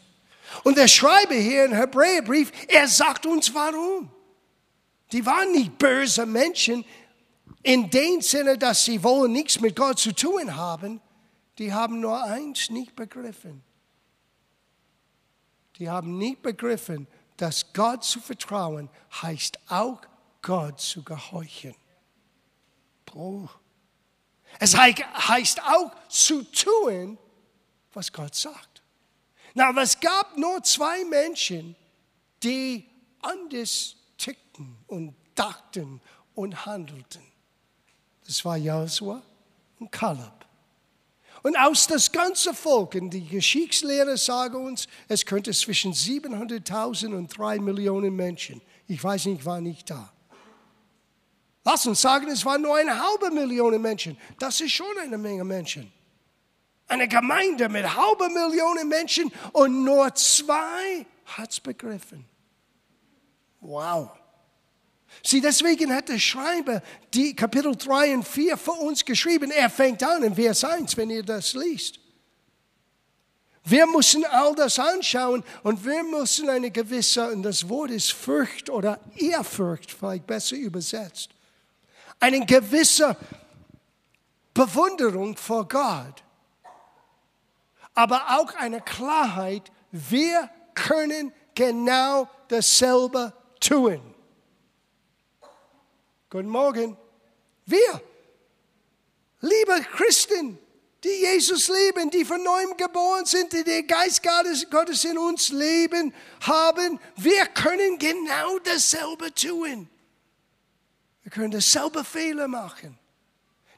Und 0.64 0.76
der 0.76 0.88
Schreiber 0.88 1.34
hier 1.34 1.64
im 1.64 1.72
Hebräerbrief, 1.72 2.52
er 2.68 2.88
sagt 2.88 3.26
uns 3.26 3.52
warum. 3.54 4.10
Die 5.12 5.24
waren 5.26 5.52
nicht 5.52 5.78
böse 5.78 6.26
Menschen 6.26 6.84
in 7.62 7.90
dem 7.90 8.20
Sinne, 8.20 8.58
dass 8.58 8.84
sie 8.84 9.02
wollen 9.02 9.32
nichts 9.32 9.60
mit 9.60 9.76
Gott 9.76 9.98
zu 9.98 10.12
tun 10.14 10.56
haben. 10.56 11.00
Die 11.58 11.72
haben 11.72 12.00
nur 12.00 12.22
eins 12.22 12.70
nicht 12.70 12.96
begriffen. 12.96 13.62
Die 15.76 15.88
haben 15.88 16.18
nicht 16.18 16.42
begriffen, 16.42 17.06
dass 17.36 17.72
Gott 17.72 18.04
zu 18.04 18.20
vertrauen 18.20 18.88
heißt 19.20 19.58
auch 19.68 20.00
Gott 20.42 20.80
zu 20.80 21.02
gehorchen. 21.02 21.74
Oh. 23.14 23.48
Es 24.58 24.76
heißt 24.76 25.62
auch 25.62 25.92
zu 26.08 26.42
tun, 26.44 27.18
was 27.92 28.12
Gott 28.12 28.34
sagt. 28.34 28.71
Na, 29.54 29.70
es 29.80 29.98
gab 30.00 30.36
nur 30.36 30.62
zwei 30.62 31.04
Menschen, 31.04 31.76
die 32.42 32.84
anders 33.20 33.96
tickten 34.16 34.76
und 34.86 35.14
dachten 35.34 36.00
und 36.34 36.66
handelten. 36.66 37.22
Das 38.26 38.44
war 38.44 38.56
Josua 38.56 39.22
und 39.78 39.90
Kaleb. 39.92 40.32
Und 41.42 41.56
aus 41.56 41.88
das 41.88 42.12
ganze 42.12 42.54
Volk, 42.54 42.94
und 42.94 43.10
die 43.10 43.26
Geschichtslehrer 43.26 44.16
sagen 44.16 44.64
uns, 44.64 44.86
es 45.08 45.26
könnte 45.26 45.50
zwischen 45.52 45.92
700.000 45.92 47.16
und 47.16 47.36
3 47.36 47.58
Millionen 47.58 48.14
Menschen. 48.14 48.62
Ich 48.86 49.02
weiß 49.02 49.26
nicht, 49.26 49.44
war 49.44 49.60
nicht 49.60 49.90
da. 49.90 50.12
Lass 51.64 51.86
uns 51.86 52.00
sagen, 52.00 52.28
es 52.28 52.44
waren 52.44 52.62
nur 52.62 52.76
eine 52.76 52.96
halbe 52.96 53.30
Million 53.30 53.80
Menschen. 53.80 54.16
Das 54.38 54.60
ist 54.60 54.72
schon 54.72 54.98
eine 55.00 55.18
Menge 55.18 55.44
Menschen. 55.44 55.92
Eine 56.88 57.08
Gemeinde 57.08 57.68
mit 57.68 57.84
halbe 57.84 58.28
Millionen 58.28 58.88
Menschen 58.88 59.32
und 59.52 59.84
nur 59.84 60.14
zwei 60.14 61.06
hat 61.24 61.50
es 61.50 61.60
begriffen. 61.60 62.26
Wow. 63.60 64.10
Sieh, 65.22 65.40
deswegen 65.40 65.94
hat 65.94 66.08
der 66.08 66.18
Schreiber 66.18 66.82
die 67.12 67.34
Kapitel 67.36 67.76
3 67.76 68.14
und 68.14 68.26
4 68.26 68.56
für 68.56 68.72
uns 68.72 69.04
geschrieben. 69.04 69.50
Er 69.50 69.70
fängt 69.70 70.02
an 70.02 70.22
in 70.22 70.34
Vers 70.34 70.64
1, 70.64 70.96
wenn 70.96 71.10
ihr 71.10 71.22
das 71.22 71.54
liest. 71.54 72.00
Wir 73.64 73.86
müssen 73.86 74.24
all 74.24 74.54
das 74.56 74.78
anschauen 74.78 75.44
und 75.62 75.84
wir 75.84 76.02
müssen 76.02 76.48
eine 76.48 76.70
gewisse, 76.70 77.30
und 77.30 77.44
das 77.44 77.68
Wort 77.68 77.92
ist 77.92 78.12
Furcht 78.12 78.68
oder 78.68 78.98
Ehrfurcht, 79.16 79.92
vielleicht 79.92 80.26
besser 80.26 80.56
übersetzt, 80.56 81.30
eine 82.18 82.44
gewisse 82.44 83.16
Bewunderung 84.52 85.36
vor 85.36 85.68
Gott, 85.68 86.24
aber 87.94 88.38
auch 88.38 88.54
eine 88.54 88.80
Klarheit, 88.80 89.70
wir 89.90 90.48
können 90.74 91.32
genau 91.54 92.28
dasselbe 92.48 93.32
tun. 93.60 94.00
Guten 96.30 96.48
Morgen. 96.48 96.96
Wir, 97.66 98.02
liebe 99.40 99.82
Christen, 99.92 100.58
die 101.04 101.08
Jesus 101.08 101.68
lieben, 101.68 102.10
die 102.10 102.24
von 102.24 102.42
neuem 102.42 102.76
geboren 102.76 103.26
sind, 103.26 103.52
die 103.52 103.64
den 103.64 103.86
Geist 103.86 104.22
Gottes 104.22 105.04
in 105.04 105.18
uns 105.18 105.50
leben 105.50 106.14
haben, 106.40 106.98
wir 107.16 107.46
können 107.46 107.98
genau 107.98 108.58
dasselbe 108.60 109.34
tun. 109.34 109.88
Wir 111.22 111.30
können 111.30 111.50
dasselbe 111.50 112.04
Fehler 112.04 112.48
machen. 112.48 112.98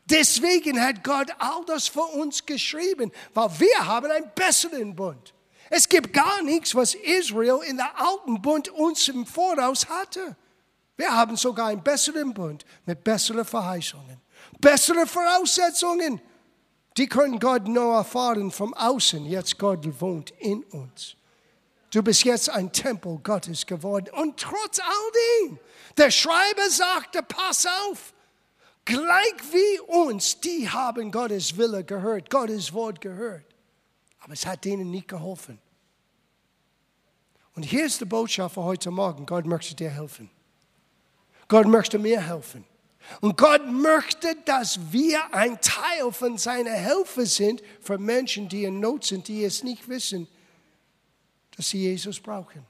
Deswegen 0.07 0.81
hat 0.81 1.03
Gott 1.03 1.31
all 1.39 1.65
das 1.67 1.89
für 1.89 2.03
uns 2.03 2.45
geschrieben, 2.45 3.11
weil 3.33 3.49
wir 3.59 3.87
haben 3.87 4.11
einen 4.11 4.31
besseren 4.35 4.95
Bund. 4.95 5.33
Es 5.71 5.89
gibt 5.89 6.13
gar 6.13 6.43
nichts, 6.43 6.75
was 6.75 6.95
Israel 6.95 7.61
in 7.67 7.79
der 7.79 7.99
alten 7.99 8.41
Bund 8.41 8.69
uns 8.69 9.09
im 9.09 9.27
Voraus 9.27 9.89
hatte. 9.89 10.37
Wir 10.97 11.11
haben 11.11 11.37
sogar 11.37 11.69
einen 11.69 11.83
besseren 11.83 12.33
Bund 12.33 12.65
mit 12.87 13.03
besseren 13.03 13.45
Verheißungen, 13.45 14.21
bessere 14.61 15.07
Voraussetzungen. 15.07 16.21
Die 16.97 17.09
können 17.09 17.41
Gott 17.41 17.67
nur 17.67 17.95
erfahren 17.95 18.53
vom 18.53 18.73
Außen. 18.75 19.27
Jetzt 19.27 19.59
Gott 19.59 20.01
wohnt 20.01 20.31
in 20.39 20.63
uns. 20.65 21.17
Du 21.91 22.03
bist 22.03 22.25
jetzt 22.25 22.51
ein 22.51 22.73
Tempel 22.73 23.19
Gottes 23.23 23.67
geworden. 23.67 24.09
Und 24.15 24.39
trotz 24.39 24.79
all 24.79 25.47
dem, 25.49 25.59
der 25.97 26.11
Schreiber 26.11 26.69
sagte, 26.69 27.23
pass 27.23 27.67
auf, 27.67 28.14
gleich 28.85 29.35
wie 29.53 29.81
uns, 29.81 30.41
die 30.41 30.69
haben 30.69 31.11
Gottes 31.11 31.57
Wille 31.57 31.85
gehört, 31.85 32.31
Gottes 32.31 32.73
Wort 32.73 33.01
gehört. 33.01 33.45
Aber 34.21 34.33
es 34.33 34.47
hat 34.47 34.65
denen 34.65 34.91
nicht 34.91 35.09
geholfen. 35.09 35.59
Und 37.55 37.63
hier 37.63 37.87
ist 37.87 38.01
die 38.01 38.05
Botschaft 38.05 38.55
für 38.55 38.65
heute 38.65 38.91
Morgen. 38.91 39.27
Gott 39.27 39.47
möchte 39.47 39.75
dir 39.75 39.91
helfen. 39.91 40.31
Gott 41.49 41.67
möchte 41.67 41.99
mir 41.99 42.21
helfen. 42.21 42.65
Und 43.21 43.37
Gott 43.37 43.67
möchte, 43.71 44.35
dass 44.45 44.93
wir 44.93 45.35
ein 45.35 45.61
Teil 45.61 46.11
von 46.11 46.39
seiner 46.39 46.73
Hilfe 46.73 47.27
sind 47.27 47.63
für 47.81 47.99
Menschen, 47.99 48.49
die 48.49 48.65
in 48.65 48.81
Not 48.81 49.05
sind, 49.05 49.29
die 49.29 49.45
es 49.45 49.63
nicht 49.63 49.89
wissen, 49.89 50.27
dass 51.57 51.69
sie 51.69 51.83
Jesus 51.83 52.19
brauchen. 52.19 52.65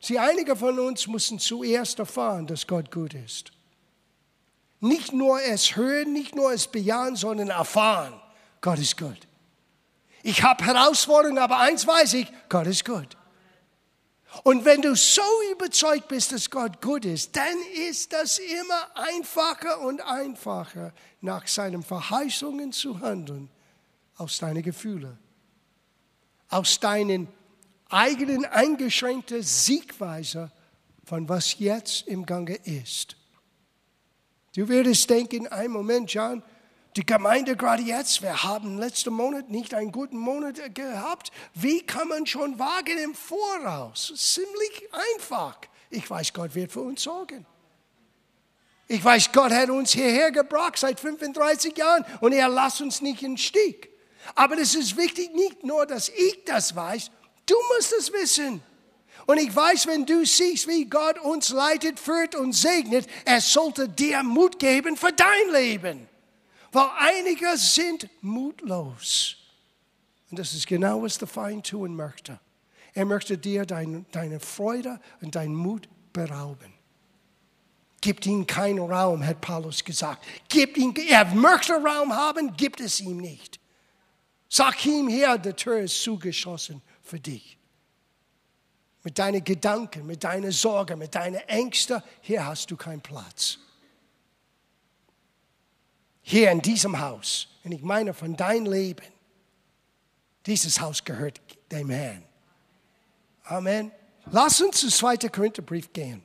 Sie, 0.00 0.18
einige 0.18 0.56
von 0.56 0.78
uns 0.80 1.06
müssen 1.06 1.38
zuerst 1.38 2.00
erfahren, 2.00 2.46
dass 2.48 2.66
Gott 2.66 2.90
gut 2.90 3.14
ist. 3.14 3.52
Nicht 4.82 5.12
nur 5.12 5.40
es 5.40 5.76
hören, 5.76 6.12
nicht 6.12 6.34
nur 6.34 6.52
es 6.52 6.66
bejahen, 6.66 7.14
sondern 7.14 7.50
erfahren, 7.50 8.20
Gott 8.60 8.80
ist 8.80 8.98
gut. 8.98 9.28
Ich 10.24 10.42
habe 10.42 10.64
Herausforderungen, 10.64 11.38
aber 11.38 11.60
eins 11.60 11.86
weiß 11.86 12.14
ich, 12.14 12.26
Gott 12.48 12.66
ist 12.66 12.84
gut. 12.84 13.16
Und 14.42 14.64
wenn 14.64 14.82
du 14.82 14.96
so 14.96 15.22
überzeugt 15.52 16.08
bist, 16.08 16.32
dass 16.32 16.50
Gott 16.50 16.82
gut 16.82 17.04
ist, 17.04 17.36
dann 17.36 17.56
ist 17.88 18.12
das 18.12 18.38
immer 18.38 18.90
einfacher 18.96 19.80
und 19.82 20.00
einfacher, 20.00 20.92
nach 21.20 21.46
seinen 21.46 21.84
Verheißungen 21.84 22.72
zu 22.72 22.98
handeln, 22.98 23.50
aus 24.16 24.38
deinen 24.38 24.64
Gefühlen, 24.64 25.16
aus 26.48 26.80
deinen 26.80 27.28
eigenen 27.88 28.46
eingeschränkten 28.46 29.44
Siegweise 29.44 30.50
von 31.04 31.28
was 31.28 31.60
jetzt 31.60 32.08
im 32.08 32.26
Gange 32.26 32.56
ist. 32.56 33.16
Du 34.54 34.68
würdest 34.68 35.08
denken, 35.08 35.46
ein 35.48 35.70
Moment, 35.70 36.12
John, 36.12 36.42
die 36.96 37.06
Gemeinde 37.06 37.56
gerade 37.56 37.82
jetzt, 37.82 38.20
wir 38.20 38.42
haben 38.42 38.76
letzten 38.76 39.14
Monat 39.14 39.48
nicht 39.48 39.72
einen 39.72 39.92
guten 39.92 40.18
Monat 40.18 40.74
gehabt. 40.74 41.32
Wie 41.54 41.80
kann 41.80 42.08
man 42.08 42.26
schon 42.26 42.58
wagen 42.58 42.98
im 42.98 43.14
Voraus? 43.14 44.12
Ziemlich 44.14 44.88
einfach. 45.16 45.56
Ich 45.88 46.08
weiß, 46.08 46.34
Gott 46.34 46.54
wird 46.54 46.70
für 46.70 46.82
uns 46.82 47.02
sorgen. 47.02 47.46
Ich 48.88 49.02
weiß, 49.02 49.32
Gott 49.32 49.52
hat 49.52 49.70
uns 49.70 49.92
hierher 49.92 50.30
gebracht 50.30 50.76
seit 50.76 51.00
35 51.00 51.74
Jahren 51.78 52.04
und 52.20 52.32
er 52.32 52.50
lässt 52.50 52.82
uns 52.82 53.00
nicht 53.00 53.22
den 53.22 53.38
Stich. 53.38 53.88
Aber 54.34 54.58
es 54.58 54.74
ist 54.74 54.98
wichtig, 54.98 55.32
nicht 55.32 55.64
nur, 55.64 55.86
dass 55.86 56.10
ich 56.10 56.44
das 56.44 56.76
weiß, 56.76 57.10
du 57.46 57.54
musst 57.74 57.94
es 57.98 58.12
wissen. 58.12 58.62
Und 59.26 59.38
ich 59.38 59.54
weiß, 59.54 59.86
wenn 59.86 60.04
du 60.04 60.24
siehst, 60.24 60.66
wie 60.68 60.84
Gott 60.84 61.18
uns 61.18 61.50
leitet, 61.50 62.00
führt 62.00 62.34
und 62.34 62.52
segnet, 62.52 63.06
er 63.24 63.40
sollte 63.40 63.88
dir 63.88 64.22
Mut 64.22 64.58
geben 64.58 64.96
für 64.96 65.12
dein 65.12 65.52
Leben. 65.52 66.08
Weil 66.72 66.88
einige 66.98 67.56
sind 67.56 68.08
mutlos. 68.22 69.36
Und 70.30 70.38
das 70.38 70.54
ist 70.54 70.66
genau, 70.66 71.02
was 71.02 71.18
der 71.18 71.28
Feind 71.28 71.66
tun 71.68 71.94
möchte. 71.94 72.40
Er 72.94 73.04
möchte 73.04 73.38
dir 73.38 73.64
dein, 73.64 74.06
deine 74.12 74.40
Freude 74.40 75.00
und 75.20 75.34
deinen 75.34 75.54
Mut 75.54 75.88
berauben. 76.12 76.72
Gibt 78.00 78.26
ihm 78.26 78.46
keinen 78.46 78.80
Raum, 78.80 79.24
hat 79.24 79.40
Paulus 79.40 79.84
gesagt. 79.84 80.24
Gibt 80.48 80.76
ihm, 80.76 80.92
er 81.08 81.24
möchte 81.26 81.74
Raum 81.74 82.12
haben, 82.12 82.56
gibt 82.56 82.80
es 82.80 83.00
ihm 83.00 83.18
nicht. 83.18 83.60
Sag 84.48 84.84
ihm 84.84 85.08
hier, 85.08 85.38
die 85.38 85.52
Tür 85.52 85.78
ist 85.78 86.02
zugeschossen 86.02 86.82
für 87.02 87.20
dich. 87.20 87.56
Mit 89.04 89.18
deinen 89.18 89.42
Gedanken, 89.42 90.06
mit 90.06 90.22
deinen 90.22 90.52
Sorgen, 90.52 90.98
mit 90.98 91.14
deinen 91.14 91.40
Ängsten, 91.48 92.02
hier 92.20 92.46
hast 92.46 92.70
du 92.70 92.76
keinen 92.76 93.00
Platz. 93.00 93.58
Hier 96.22 96.50
in 96.52 96.62
diesem 96.62 97.00
Haus, 97.00 97.48
und 97.64 97.72
ich 97.72 97.82
meine 97.82 98.14
von 98.14 98.36
deinem 98.36 98.70
Leben, 98.72 99.04
dieses 100.46 100.80
Haus 100.80 101.04
gehört 101.04 101.40
dem 101.70 101.90
Herrn. 101.90 102.22
Amen. 103.44 103.90
Lass 104.30 104.60
uns 104.60 104.80
zum 104.80 104.90
2. 104.90 105.16
Korintherbrief 105.28 105.92
gehen. 105.92 106.22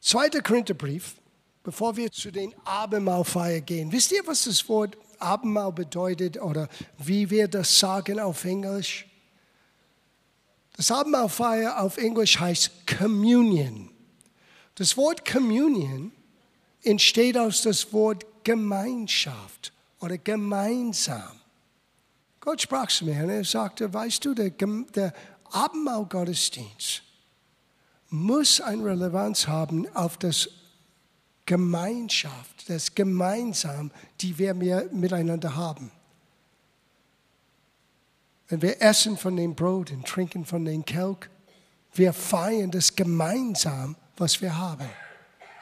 2. 0.00 0.28
Korintherbrief, 0.42 1.14
bevor 1.62 1.96
wir 1.96 2.12
zu 2.12 2.30
den 2.30 2.54
Abendmahlfeier 2.64 3.60
gehen. 3.60 3.90
Wisst 3.90 4.12
ihr, 4.12 4.26
was 4.26 4.44
das 4.44 4.68
Wort 4.68 4.98
Abendmahl 5.18 5.72
bedeutet 5.72 6.40
oder 6.40 6.68
wie 6.98 7.30
wir 7.30 7.48
das 7.48 7.78
sagen 7.78 8.20
auf 8.20 8.44
Englisch? 8.44 9.06
Das 10.76 10.90
Abendmahlfeier 10.90 11.80
auf 11.80 11.96
Englisch 11.96 12.38
heißt 12.38 12.86
Communion. 12.86 13.90
Das 14.74 14.96
Wort 14.96 15.24
Communion 15.24 16.12
entsteht 16.82 17.38
aus 17.38 17.62
das 17.62 17.92
Wort 17.92 18.24
Gemeinschaft 18.42 19.72
oder 20.00 20.18
gemeinsam. 20.18 21.40
Gott 22.40 22.60
sprach 22.60 22.88
zu 22.88 23.06
mir 23.06 23.22
und 23.22 23.30
er 23.30 23.44
sagte, 23.44 23.92
weißt 23.92 24.24
du, 24.24 24.34
der, 24.34 24.50
der 24.50 25.14
Abendmahl-Gottesdienst 25.50 27.02
muss 28.10 28.60
eine 28.60 28.84
Relevanz 28.84 29.46
haben 29.46 29.86
auf 29.94 30.18
das 30.18 30.48
Gemeinschaft, 31.46 32.68
das 32.68 32.94
Gemeinsam, 32.94 33.90
die 34.20 34.38
wir 34.38 34.54
miteinander 34.54 35.54
haben. 35.54 35.90
Wenn 38.54 38.62
wir 38.62 38.80
essen 38.80 39.16
von 39.16 39.36
dem 39.36 39.56
Brot 39.56 39.90
und 39.90 40.06
trinken 40.06 40.44
von 40.44 40.64
dem 40.64 40.84
Kelch, 40.84 41.28
wir 41.92 42.12
feiern 42.12 42.70
das 42.70 42.94
gemeinsam, 42.94 43.96
was 44.16 44.40
wir 44.40 44.56
haben. 44.56 44.88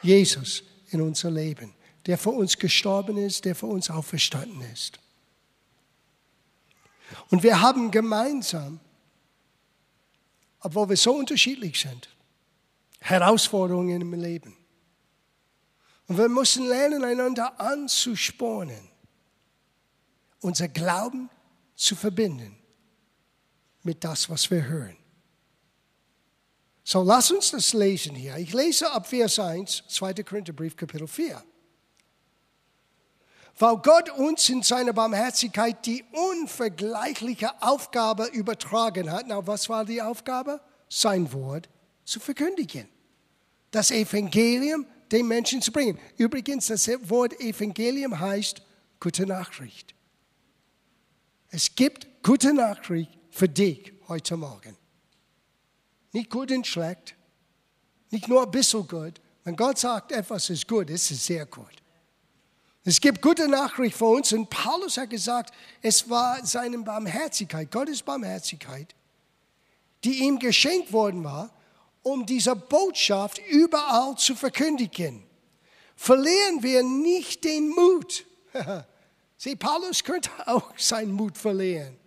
Jesus 0.03 0.61
in 0.91 1.01
unser 1.01 1.31
Leben, 1.31 1.73
der 2.05 2.19
für 2.19 2.29
uns 2.29 2.55
gestorben 2.55 3.17
ist, 3.17 3.45
der 3.45 3.55
für 3.55 3.65
uns 3.65 3.89
auferstanden 3.89 4.61
ist. 4.71 4.99
Und 7.31 7.41
wir 7.41 7.61
haben 7.61 7.89
gemeinsam, 7.89 8.79
obwohl 10.59 10.89
wir 10.89 10.97
so 10.97 11.15
unterschiedlich 11.15 11.79
sind, 11.79 12.15
Herausforderungen 12.99 14.01
im 14.01 14.13
Leben. 14.13 14.55
Und 16.07 16.19
wir 16.19 16.29
müssen 16.29 16.67
lernen, 16.67 17.03
einander 17.03 17.59
anzuspornen, 17.59 18.87
unser 20.41 20.67
Glauben 20.67 21.31
zu 21.75 21.95
verbinden 21.95 22.59
mit 23.83 24.03
das, 24.03 24.29
was 24.29 24.49
wir 24.49 24.65
hören. 24.65 24.97
So, 26.83 27.01
lass 27.01 27.31
uns 27.31 27.51
das 27.51 27.73
lesen 27.73 28.15
hier. 28.15 28.35
Ich 28.37 28.53
lese 28.53 28.91
ab 28.91 29.07
Vers 29.07 29.39
1, 29.39 29.83
2. 29.87 30.15
Korintherbrief, 30.15 30.75
Kapitel 30.75 31.07
4. 31.07 31.41
Weil 33.57 33.77
Gott 33.77 34.09
uns 34.09 34.49
in 34.49 34.63
seiner 34.63 34.91
Barmherzigkeit 34.91 35.85
die 35.85 36.03
unvergleichliche 36.11 37.61
Aufgabe 37.61 38.25
übertragen 38.25 39.11
hat. 39.11 39.25
Na, 39.27 39.45
was 39.45 39.69
war 39.69 39.85
die 39.85 40.01
Aufgabe? 40.01 40.59
Sein 40.89 41.31
Wort 41.31 41.69
zu 42.03 42.19
verkündigen. 42.19 42.89
Das 43.71 43.91
Evangelium 43.91 44.85
den 45.11 45.27
Menschen 45.27 45.61
zu 45.61 45.71
bringen. 45.71 45.99
Übrigens, 46.17 46.67
das 46.67 46.89
Wort 47.09 47.39
Evangelium 47.39 48.19
heißt 48.19 48.61
gute 48.99 49.25
Nachricht. 49.25 49.93
Es 51.49 51.73
gibt 51.75 52.07
gute 52.23 52.53
Nachricht 52.53 53.19
für 53.33 53.49
dich 53.49 53.91
heute 54.07 54.37
Morgen. 54.37 54.77
Nicht 56.11 56.29
gut 56.29 56.51
und 56.51 56.67
schlecht, 56.67 57.15
nicht 58.11 58.27
nur 58.27 58.43
ein 58.43 58.51
bisschen 58.51 58.87
gut. 58.87 59.19
Wenn 59.43 59.55
Gott 59.55 59.79
sagt, 59.79 60.11
etwas 60.11 60.51
ist 60.51 60.67
gut, 60.67 60.89
ist 60.91 61.09
es 61.09 61.25
sehr 61.25 61.47
gut. 61.47 61.81
Es 62.85 63.01
gibt 63.01 63.23
gute 63.23 63.47
Nachricht 63.47 63.97
für 63.97 64.05
uns 64.05 64.31
und 64.33 64.51
Paulus 64.51 64.97
hat 64.97 65.09
gesagt, 65.09 65.51
es 65.81 66.07
war 66.09 66.45
seine 66.45 66.77
Barmherzigkeit, 66.77 67.71
Gottes 67.71 68.03
Barmherzigkeit, 68.03 68.93
die 70.03 70.19
ihm 70.19 70.37
geschenkt 70.37 70.93
worden 70.93 71.23
war, 71.23 71.49
um 72.03 72.25
diese 72.27 72.55
Botschaft 72.55 73.39
überall 73.49 74.15
zu 74.15 74.35
verkündigen. 74.35 75.23
Verlieren 75.95 76.61
wir 76.61 76.83
nicht 76.83 77.43
den 77.43 77.69
Mut. 77.69 78.25
Sieh, 79.37 79.55
Paulus 79.55 80.03
könnte 80.03 80.29
auch 80.45 80.77
seinen 80.77 81.13
Mut 81.13 81.35
verlieren. 81.35 81.97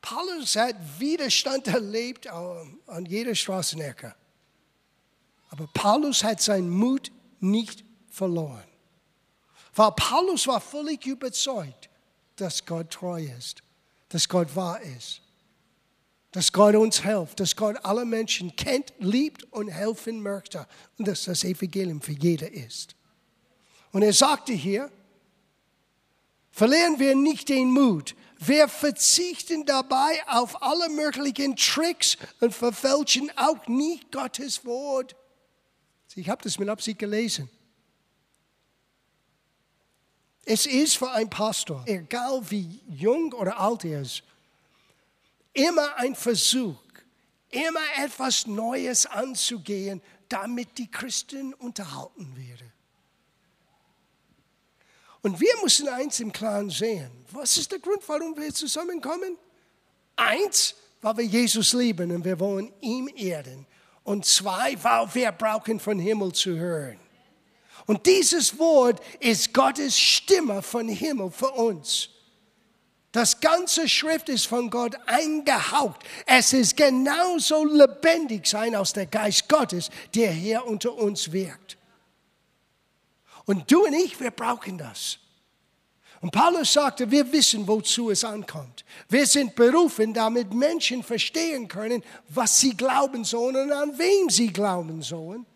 Paulus 0.00 0.56
hat 0.56 0.76
Widerstand 0.98 1.68
erlebt 1.68 2.26
an 2.26 3.06
jeder 3.06 3.34
Straßenecke. 3.34 4.14
Aber 5.50 5.66
Paulus 5.74 6.24
hat 6.24 6.40
seinen 6.40 6.70
Mut 6.70 7.10
nicht 7.40 7.84
verloren. 8.08 8.64
Weil 9.74 9.92
Paulus 9.92 10.46
war 10.46 10.60
völlig 10.60 11.06
überzeugt, 11.06 11.88
dass 12.36 12.64
Gott 12.64 12.90
treu 12.90 13.22
ist, 13.22 13.62
dass 14.08 14.28
Gott 14.28 14.54
wahr 14.56 14.80
ist 14.80 15.20
dass 16.32 16.52
Gott 16.52 16.74
uns 16.76 17.02
hilft, 17.02 17.40
dass 17.40 17.56
Gott 17.56 17.76
alle 17.82 18.04
Menschen 18.04 18.54
kennt, 18.54 18.92
liebt 18.98 19.44
und 19.52 19.68
helfen 19.68 20.22
möchte 20.22 20.66
und 20.98 21.08
dass 21.08 21.24
das 21.24 21.44
Evangelium 21.44 22.00
für 22.00 22.12
jeder 22.12 22.50
ist. 22.50 22.94
Und 23.92 24.02
er 24.02 24.12
sagte 24.12 24.52
hier, 24.52 24.90
verlieren 26.52 26.98
wir 26.98 27.16
nicht 27.16 27.48
den 27.48 27.70
Mut. 27.70 28.14
Wir 28.42 28.68
verzichten 28.68 29.66
dabei 29.66 30.26
auf 30.26 30.62
alle 30.62 30.88
möglichen 30.88 31.56
Tricks 31.56 32.16
und 32.40 32.54
verfälschen 32.54 33.30
auch 33.36 33.66
nicht 33.68 34.10
Gottes 34.10 34.64
Wort. 34.64 35.14
Ich 36.14 36.30
habe 36.30 36.42
das 36.42 36.58
mit 36.58 36.68
Absicht 36.70 36.98
gelesen. 36.98 37.50
Es 40.46 40.64
ist 40.64 40.96
für 40.96 41.10
einen 41.10 41.28
Pastor, 41.28 41.84
egal 41.86 42.50
wie 42.50 42.80
jung 42.88 43.34
oder 43.34 43.60
alt 43.60 43.84
er 43.84 44.00
ist, 44.00 44.22
immer 45.52 45.96
ein 45.96 46.14
Versuch, 46.14 46.80
immer 47.50 47.84
etwas 47.98 48.46
Neues 48.46 49.04
anzugehen, 49.04 50.00
damit 50.30 50.78
die 50.78 50.90
Christen 50.90 51.52
unterhalten 51.52 52.34
werden. 52.36 52.69
Und 55.22 55.40
wir 55.40 55.52
müssen 55.62 55.88
eins 55.88 56.20
im 56.20 56.32
Klaren 56.32 56.70
sehen. 56.70 57.10
Was 57.32 57.56
ist 57.58 57.70
der 57.70 57.78
Grund, 57.78 58.02
warum 58.06 58.36
wir 58.36 58.52
zusammenkommen? 58.54 59.36
Eins, 60.16 60.74
weil 61.02 61.16
wir 61.18 61.24
Jesus 61.24 61.72
lieben 61.72 62.10
und 62.10 62.24
wir 62.24 62.38
wollen 62.40 62.72
ihm 62.80 63.08
ehren. 63.14 63.66
Und 64.02 64.24
zwei, 64.24 64.76
weil 64.82 65.14
wir 65.14 65.32
brauchen 65.32 65.78
von 65.78 65.98
Himmel 65.98 66.32
zu 66.32 66.56
hören. 66.56 66.98
Und 67.86 68.06
dieses 68.06 68.58
Wort 68.58 69.00
ist 69.20 69.52
Gottes 69.52 69.98
Stimme 69.98 70.62
von 70.62 70.88
Himmel 70.88 71.30
für 71.30 71.50
uns. 71.50 72.08
Das 73.12 73.40
ganze 73.40 73.88
Schrift 73.88 74.28
ist 74.28 74.46
von 74.46 74.70
Gott 74.70 74.96
eingehaucht. 75.06 76.00
Es 76.26 76.52
ist 76.52 76.76
genauso 76.76 77.64
lebendig 77.64 78.46
sein 78.46 78.76
aus 78.76 78.92
der 78.92 79.06
Geist 79.06 79.48
Gottes, 79.48 79.90
der 80.14 80.30
hier 80.30 80.64
unter 80.64 80.94
uns 80.94 81.32
wirkt. 81.32 81.76
Und 83.50 83.68
du 83.68 83.84
und 83.84 83.94
ich, 83.94 84.20
wir 84.20 84.30
brauchen 84.30 84.78
das. 84.78 85.18
Und 86.20 86.30
Paulus 86.30 86.72
sagte, 86.72 87.10
wir 87.10 87.32
wissen, 87.32 87.66
wozu 87.66 88.12
es 88.12 88.22
ankommt. 88.22 88.84
Wir 89.08 89.26
sind 89.26 89.56
berufen, 89.56 90.14
damit 90.14 90.54
Menschen 90.54 91.02
verstehen 91.02 91.66
können, 91.66 92.04
was 92.28 92.60
sie 92.60 92.76
glauben 92.76 93.24
sollen 93.24 93.56
und 93.56 93.72
an 93.72 93.98
wem 93.98 94.30
sie 94.30 94.52
glauben 94.52 95.02
sollen. 95.02 95.46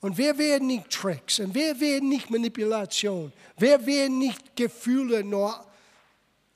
Und 0.00 0.18
wir 0.18 0.36
werden 0.36 0.66
nicht 0.66 0.90
Tricks 0.90 1.38
und 1.38 1.54
wir 1.54 1.78
werden 1.78 2.08
nicht 2.08 2.28
Manipulation. 2.28 3.32
Wir 3.56 3.86
werden 3.86 4.18
nicht 4.18 4.56
Gefühle 4.56 5.22
nur 5.22 5.64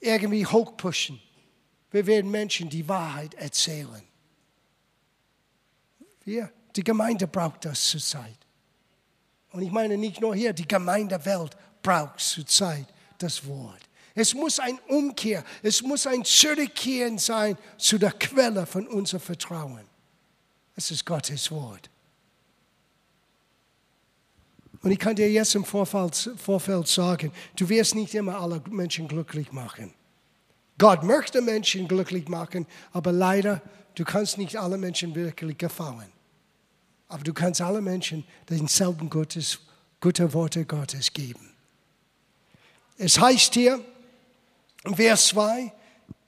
irgendwie 0.00 0.44
hochpushen. 0.44 1.22
Wir 1.92 2.04
werden 2.08 2.28
Menschen 2.28 2.68
die 2.68 2.88
Wahrheit 2.88 3.34
erzählen. 3.34 4.02
Wir, 6.24 6.50
die 6.74 6.82
Gemeinde 6.82 7.28
braucht 7.28 7.66
das 7.66 7.86
zurzeit. 7.86 8.41
Und 9.52 9.62
ich 9.62 9.70
meine 9.70 9.98
nicht 9.98 10.20
nur 10.20 10.34
hier, 10.34 10.52
die 10.52 10.66
Gemeindewelt 10.66 11.56
braucht 11.82 12.20
zurzeit 12.20 12.86
das 13.18 13.46
Wort. 13.46 13.80
Es 14.14 14.34
muss 14.34 14.58
ein 14.58 14.78
Umkehr, 14.88 15.44
es 15.62 15.82
muss 15.82 16.06
ein 16.06 16.24
Zurückkehren 16.24 17.18
sein 17.18 17.56
zu 17.78 17.98
der 17.98 18.12
Quelle 18.12 18.66
von 18.66 18.86
unserem 18.86 19.20
Vertrauen. 19.20 19.84
Es 20.76 20.90
ist 20.90 21.04
Gottes 21.06 21.50
Wort. 21.50 21.88
Und 24.82 24.90
ich 24.90 24.98
kann 24.98 25.14
dir 25.14 25.30
jetzt 25.30 25.54
im 25.54 25.64
Vorfeld, 25.64 26.30
Vorfeld 26.36 26.88
sagen, 26.88 27.32
du 27.56 27.68
wirst 27.68 27.94
nicht 27.94 28.14
immer 28.14 28.40
alle 28.40 28.60
Menschen 28.68 29.06
glücklich 29.06 29.52
machen. 29.52 29.92
Gott 30.78 31.04
möchte 31.04 31.40
Menschen 31.40 31.86
glücklich 31.86 32.28
machen, 32.28 32.66
aber 32.92 33.12
leider, 33.12 33.62
du 33.94 34.04
kannst 34.04 34.38
nicht 34.38 34.56
alle 34.56 34.76
Menschen 34.76 35.14
wirklich 35.14 35.56
gefallen. 35.56 36.10
Aber 37.12 37.24
du 37.24 37.34
kannst 37.34 37.60
alle 37.60 37.82
Menschen 37.82 38.24
denselben 38.48 39.10
Gottes, 39.10 39.58
gute 40.00 40.32
Worte 40.32 40.64
Gottes 40.64 41.12
geben. 41.12 41.52
Es 42.96 43.20
heißt 43.20 43.52
hier, 43.52 43.84
Vers 44.94 45.26
2, 45.26 45.70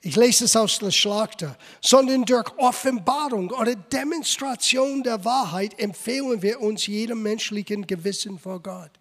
ich 0.01 0.15
lese 0.15 0.45
es 0.45 0.55
aus 0.55 0.77
der 0.77 0.91
Schlachter, 0.91 1.57
sondern 1.81 2.23
durch 2.23 2.55
Offenbarung 2.59 3.49
oder 3.49 3.75
Demonstration 3.75 5.01
der 5.01 5.25
Wahrheit 5.25 5.79
empfehlen 5.79 6.43
wir 6.43 6.61
uns 6.61 6.85
jedem 6.85 7.23
menschlichen 7.23 7.87
Gewissen 7.87 8.37
vor 8.37 8.61
Gott. 8.61 8.91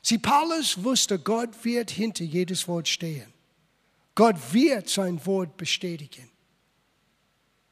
Sie, 0.00 0.16
Paulus 0.16 0.82
wusste, 0.82 1.18
Gott 1.18 1.62
wird 1.62 1.90
hinter 1.90 2.24
jedes 2.24 2.66
Wort 2.66 2.88
stehen. 2.88 3.30
Gott 4.14 4.36
wird 4.54 4.88
sein 4.88 5.20
Wort 5.26 5.58
bestätigen. 5.58 6.27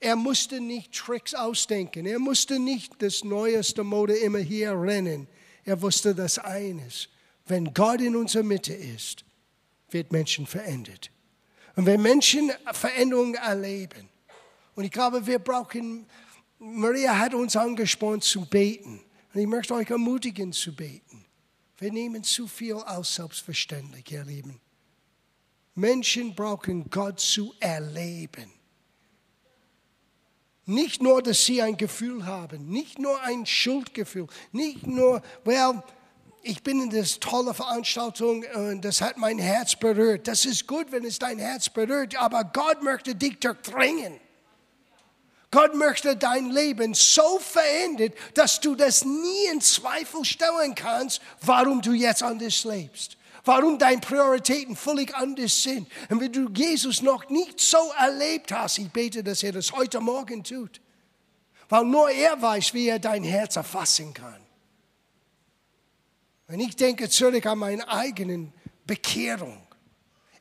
Er 0.01 0.17
musste 0.17 0.61
nicht 0.61 0.93
Tricks 0.95 1.35
ausdenken. 1.35 2.07
Er 2.07 2.19
musste 2.19 2.59
nicht 2.59 3.01
das 3.01 3.25
neueste 3.25 3.83
Mode 3.83 4.15
immer 4.17 4.39
hier 4.39 4.79
rennen. 4.79 5.27
Er 5.65 5.81
wusste 5.81 6.15
das 6.15 6.39
eines. 6.39 7.09
Wenn 7.47 7.73
Gott 7.73 8.01
in 8.01 8.17
unserer 8.17 8.43
Mitte 8.43 8.75
ist, 8.75 9.25
wird 9.91 10.13
Menschen 10.13 10.47
verändert. 10.47 11.11
Und 11.77 11.87
wenn 11.87 12.03
Menschen 12.03 12.53
Veränderungen 12.73 13.35
erleben, 13.35 14.09
und 14.75 14.85
ich 14.85 14.91
glaube, 14.91 15.27
wir 15.27 15.39
brauchen, 15.39 16.07
Maria 16.59 17.19
hat 17.19 17.35
uns 17.35 17.57
angespornt 17.57 18.25
zu 18.25 18.45
beten. 18.45 19.01
Und 19.33 19.41
ich 19.41 19.47
möchte 19.47 19.75
euch 19.75 19.91
ermutigen 19.91 20.53
zu 20.53 20.75
beten. 20.75 21.25
Wir 21.79 21.93
nehmen 21.93 22.23
zu 22.23 22.47
viel 22.47 22.75
als 22.75 23.15
selbstverständlich, 23.15 24.11
ihr 24.11 24.25
Lieben. 24.25 24.61
Menschen 25.75 26.35
brauchen 26.35 26.89
Gott 26.89 27.21
zu 27.21 27.53
erleben. 27.61 28.51
Nicht 30.67 31.01
nur, 31.01 31.23
dass 31.23 31.45
sie 31.45 31.63
ein 31.63 31.77
Gefühl 31.77 32.27
haben, 32.27 32.69
nicht 32.69 32.99
nur 32.99 33.21
ein 33.23 33.47
Schuldgefühl, 33.47 34.27
nicht 34.51 34.85
nur, 34.85 35.23
well, 35.45 35.83
ich 36.43 36.63
bin 36.63 36.81
in 36.81 36.91
das 36.91 37.21
tolle 37.21 37.55
Veranstaltung 37.55 38.45
und 38.55 38.85
das 38.85 39.01
hat 39.01 39.17
mein 39.17 39.39
Herz 39.39 39.77
berührt. 39.77 40.27
Das 40.27 40.45
ist 40.45 40.67
gut, 40.67 40.91
wenn 40.91 41.05
es 41.05 41.21
dein 41.21 41.39
Herz 41.39 41.69
berührt, 41.69 42.21
aber 42.21 42.45
Gott 42.45 42.83
möchte 42.83 43.15
dich 43.15 43.39
durchdringen. 43.39 44.21
Gott 45.53 45.77
möchte 45.77 46.17
dein 46.17 46.51
Leben 46.51 46.95
so 46.95 47.39
verändern, 47.39 48.13
dass 48.35 48.61
du 48.61 48.75
das 48.75 49.05
nie 49.05 49.47
in 49.53 49.61
Zweifel 49.61 50.25
stellen 50.25 50.75
kannst, 50.75 51.21
warum 51.43 51.81
du 51.81 51.93
jetzt 51.93 52.23
anders 52.25 52.65
lebst. 52.65 53.17
Warum 53.47 53.79
deine 53.79 54.01
Prioritäten 54.01 54.75
völlig 54.75 55.15
anders 55.15 55.63
sind. 55.63 55.87
Und 56.11 56.21
wenn 56.21 56.33
du 56.33 56.49
Jesus 56.53 57.01
noch 57.01 57.29
nicht 57.31 57.61
so 57.61 57.79
erlebt 57.97 58.51
hast, 58.51 58.79
ich 58.79 58.91
bete, 58.91 59.23
dass 59.23 59.45
er 59.45 59.53
das 59.53 59.71
heute 59.71 60.01
Morgen 60.01 60.43
tut. 60.43 60.81
Weil 61.69 61.85
nur 61.85 62.11
er 62.11 62.43
weiß, 62.43 62.75
wie 62.75 62.89
er 62.89 62.99
dein 62.99 63.23
Herz 63.23 63.55
erfassen 63.55 64.13
kann. 64.13 64.41
Und 66.49 66.59
ich 66.59 66.75
denke 66.75 67.09
zurück 67.09 67.47
an 67.47 67.59
meine 67.59 67.89
eigene 67.89 68.53
Bekehrung. 68.85 69.63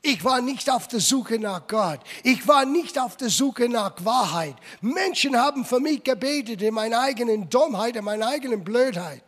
Ich 0.01 0.23
war 0.23 0.41
nicht 0.41 0.67
auf 0.71 0.87
der 0.87 0.99
Suche 0.99 1.37
nach 1.37 1.67
Gott. 1.67 1.99
Ich 2.23 2.47
war 2.47 2.65
nicht 2.65 2.97
auf 2.97 3.17
der 3.17 3.29
Suche 3.29 3.69
nach 3.69 4.03
Wahrheit. 4.03 4.55
Menschen 4.81 5.37
haben 5.37 5.63
für 5.63 5.79
mich 5.79 6.03
gebetet 6.03 6.63
in 6.63 6.73
meiner 6.73 7.01
eigenen 7.01 7.49
Dummheit, 7.51 7.95
in 7.95 8.03
meiner 8.03 8.27
eigenen 8.27 8.63
Blödheit. 8.63 9.23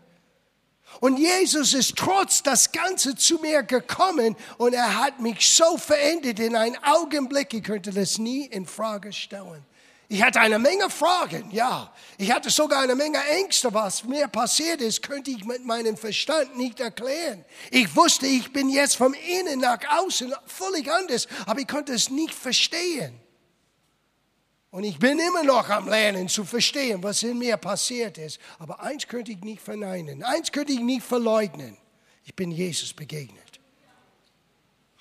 Und 1.00 1.18
Jesus 1.18 1.74
ist 1.74 1.96
trotz 1.96 2.44
das 2.44 2.72
Ganze 2.72 3.16
zu 3.16 3.40
mir 3.40 3.64
gekommen 3.64 4.36
und 4.58 4.74
er 4.74 5.02
hat 5.02 5.20
mich 5.20 5.50
so 5.50 5.78
verändert 5.78 6.40
in 6.40 6.56
einem 6.56 6.78
Augenblick, 6.84 7.54
ich 7.54 7.64
könnte 7.64 7.92
das 7.92 8.18
nie 8.18 8.46
in 8.46 8.66
Frage 8.66 9.14
stellen. 9.14 9.64
Ich 10.10 10.24
hatte 10.24 10.40
eine 10.40 10.58
Menge 10.58 10.90
Fragen, 10.90 11.50
ja. 11.52 11.92
Ich 12.18 12.32
hatte 12.32 12.50
sogar 12.50 12.82
eine 12.82 12.96
Menge 12.96 13.20
Ängste, 13.30 13.74
was 13.74 14.06
mir 14.06 14.30
passiert 14.30 14.80
ist, 14.80 15.04
könnte 15.04 15.32
ich 15.32 15.44
mit 15.44 15.66
meinem 15.66 15.98
Verstand 15.98 16.58
nicht 16.58 16.80
erklären. 16.80 17.44
Ich 17.72 17.94
wusste, 17.94 18.26
ich 18.26 18.54
bin 18.54 18.70
jetzt 18.70 18.96
vom 18.96 19.14
Innen 19.14 19.60
nach 19.60 19.80
außen 20.00 20.34
völlig 20.46 20.90
anders, 20.90 21.28
aber 21.46 21.60
ich 21.60 21.68
konnte 21.68 21.94
es 21.94 22.10
nicht 22.10 22.34
verstehen. 22.34 23.20
Und 24.70 24.84
ich 24.84 25.00
bin 25.00 25.18
immer 25.18 25.44
noch 25.44 25.70
am 25.70 25.88
Lernen 25.88 26.28
zu 26.28 26.44
verstehen, 26.44 27.02
was 27.02 27.24
in 27.24 27.38
mir 27.38 27.58
passiert 27.58 28.18
ist. 28.18 28.40
Aber 28.60 28.82
eins 28.82 29.08
könnte 29.08 29.32
ich 29.32 29.42
nicht 29.42 29.62
verneinen, 29.62 30.24
eins 30.24 30.52
könnte 30.52 30.74
ich 30.74 30.80
nicht 30.80 31.04
verleugnen. 31.04 31.78
Ich 32.24 32.36
bin 32.36 32.52
Jesus 32.52 32.94
begegnet. 32.94 33.60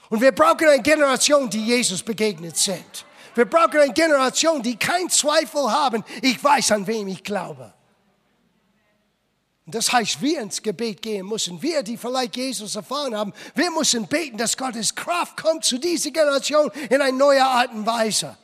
Und 0.08 0.20
wir 0.20 0.32
brauchen 0.32 0.68
eine 0.68 0.82
Generation, 0.82 1.50
die 1.50 1.64
Jesus 1.64 2.02
begegnet 2.02 2.56
sind. 2.56 3.04
Wir 3.34 3.44
brauchen 3.44 3.78
eine 3.78 3.92
Generation, 3.92 4.62
die 4.62 4.76
keinen 4.76 5.10
Zweifel 5.10 5.70
haben. 5.70 6.04
Ich 6.22 6.42
weiß, 6.42 6.72
an 6.72 6.86
wem 6.86 7.08
ich 7.08 7.24
glaube. 7.24 7.74
Und 9.66 9.74
das 9.74 9.92
heißt, 9.92 10.22
wir 10.22 10.40
ins 10.40 10.62
Gebet 10.62 11.02
gehen 11.02 11.26
müssen. 11.26 11.60
Wir, 11.60 11.82
die 11.82 11.96
vielleicht 11.96 12.36
Jesus 12.36 12.76
erfahren 12.76 13.16
haben, 13.16 13.32
wir 13.56 13.70
müssen 13.72 14.06
beten, 14.06 14.38
dass 14.38 14.56
Gottes 14.56 14.94
Kraft 14.94 15.36
kommt 15.36 15.64
zu 15.64 15.78
dieser 15.78 16.12
Generation 16.12 16.70
in 16.88 17.02
eine 17.02 17.16
neue 17.16 17.44
Art 17.44 17.72
und 17.72 17.84
Weise. 17.84 18.38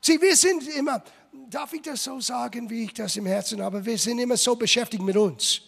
Sieh, 0.00 0.20
wir 0.20 0.36
sind 0.36 0.66
immer, 0.68 1.02
darf 1.50 1.72
ich 1.72 1.82
das 1.82 2.04
so 2.04 2.20
sagen, 2.20 2.68
wie 2.70 2.84
ich 2.84 2.94
das 2.94 3.16
im 3.16 3.26
Herzen 3.26 3.62
habe, 3.62 3.84
wir 3.84 3.98
sind 3.98 4.18
immer 4.18 4.36
so 4.36 4.54
beschäftigt 4.56 5.02
mit 5.02 5.16
uns 5.16 5.62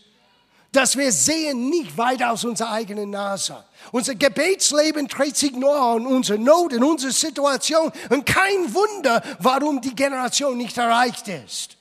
dass 0.73 0.97
wir 0.97 1.11
sehen 1.11 1.69
nicht 1.69 1.97
weit 1.99 2.23
aus 2.23 2.45
unserer 2.45 2.71
eigenen 2.71 3.11
Nase. 3.11 3.65
Unser 3.91 4.15
Gebetsleben 4.15 5.09
dreht 5.09 5.37
sich 5.37 5.53
nur 5.53 5.75
an 5.75 6.07
unsere 6.07 6.39
Not, 6.39 6.73
in 6.73 6.85
unsere 6.85 7.13
Situation 7.13 7.91
und 8.09 8.25
kein 8.25 8.73
Wunder, 8.73 9.23
warum 9.41 9.81
die 9.81 9.95
Generation 9.95 10.57
nicht 10.57 10.79
erreicht 10.79 11.27
ist. 11.27 11.77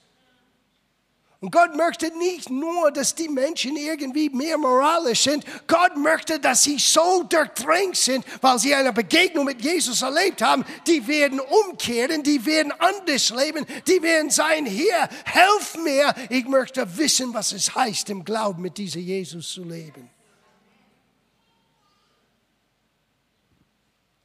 Und 1.41 1.51
Gott 1.51 1.73
möchte 1.73 2.11
nicht 2.17 2.49
nur, 2.49 2.91
dass 2.91 3.15
die 3.15 3.29
Menschen 3.29 3.77
irgendwie 3.77 4.29
mehr 4.29 4.57
moralisch 4.57 5.21
sind. 5.21 5.45
Gott 5.67 5.95
möchte, 5.95 6.37
dass 6.37 6.63
sie 6.63 6.77
so 6.77 7.23
durchdrängt 7.23 7.95
sind, 7.95 8.25
weil 8.41 8.59
sie 8.59 8.75
eine 8.75 8.91
Begegnung 8.91 9.45
mit 9.45 9.61
Jesus 9.61 10.01
erlebt 10.01 10.41
haben. 10.41 10.65
Die 10.85 11.07
werden 11.07 11.39
umkehren, 11.39 12.23
die 12.23 12.45
werden 12.45 12.73
anders 12.73 13.29
leben, 13.29 13.65
die 13.87 14.01
werden 14.01 14.29
sein, 14.29 14.65
hier, 14.65 15.07
helf 15.23 15.77
mir. 15.81 16.13
Ich 16.29 16.45
möchte 16.45 16.97
wissen, 16.97 17.33
was 17.33 17.53
es 17.53 17.73
heißt, 17.73 18.09
im 18.09 18.25
Glauben 18.25 18.61
mit 18.61 18.77
diesem 18.77 19.01
Jesus 19.01 19.53
zu 19.53 19.63
leben. 19.63 20.09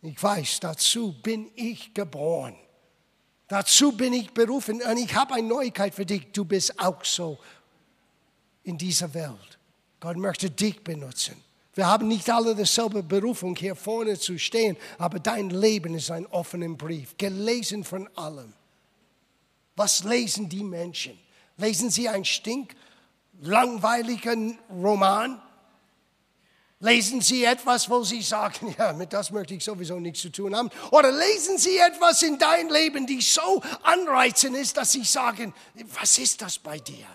Ich 0.03 0.21
weiß, 0.21 0.59
dazu 0.61 1.15
bin 1.23 1.49
ich 1.55 1.95
geboren. 1.95 2.57
Dazu 3.49 3.93
bin 3.93 4.13
ich 4.13 4.33
berufen 4.33 4.81
und 4.83 4.97
ich 4.97 5.15
habe 5.15 5.35
eine 5.35 5.47
Neuigkeit 5.47 5.95
für 5.95 6.07
dich. 6.07 6.33
Du 6.33 6.45
bist 6.45 6.79
auch 6.81 7.05
so 7.05 7.39
in 8.63 8.79
dieser 8.79 9.13
Welt. 9.13 9.59
Gott 10.01 10.17
möchte 10.17 10.51
dich 10.51 10.83
benutzen. 10.83 11.37
Wir 11.75 11.87
haben 11.87 12.09
nicht 12.09 12.31
alle 12.31 12.55
dieselbe 12.55 13.03
Berufung, 13.03 13.57
hier 13.57 13.75
vorne 13.75 14.19
zu 14.19 14.39
stehen, 14.39 14.77
aber 14.97 15.19
dein 15.19 15.51
Leben 15.51 15.95
ist 15.95 16.11
ein 16.11 16.27
offener 16.27 16.69
Brief, 16.69 17.17
gelesen 17.19 17.83
von 17.83 18.09
allem. 18.17 18.53
Was 19.77 20.05
lesen 20.05 20.49
die 20.49 20.63
Menschen? 20.63 21.19
Lesen 21.57 21.91
sie 21.91 22.09
einen 22.09 22.25
stink 22.25 22.75
langweiligen 23.41 24.59
Roman? 24.71 25.43
Lesen 26.81 27.21
Sie 27.21 27.45
etwas, 27.45 27.89
wo 27.89 28.03
Sie 28.03 28.21
sagen, 28.21 28.75
ja, 28.79 28.93
mit 28.93 29.13
das 29.13 29.31
möchte 29.31 29.55
ich 29.55 29.65
sowieso 29.65 29.99
nichts 30.01 30.21
zu 30.21 30.31
tun 30.31 30.55
haben. 30.55 30.71
Oder 30.91 31.13
lesen 31.13 31.59
Sie 31.59 31.79
etwas 31.79 32.23
in 32.23 32.39
dein 32.39 32.69
Leben, 32.69 33.07
die 33.07 33.21
so 33.21 33.63
anreizend 33.83 34.57
ist, 34.57 34.77
dass 34.77 34.93
Sie 34.93 35.05
sagen, 35.05 35.55
was 35.99 36.19
ist 36.19 36.43
das 36.43 36.59
bei 36.59 36.79
dir? 36.79 37.07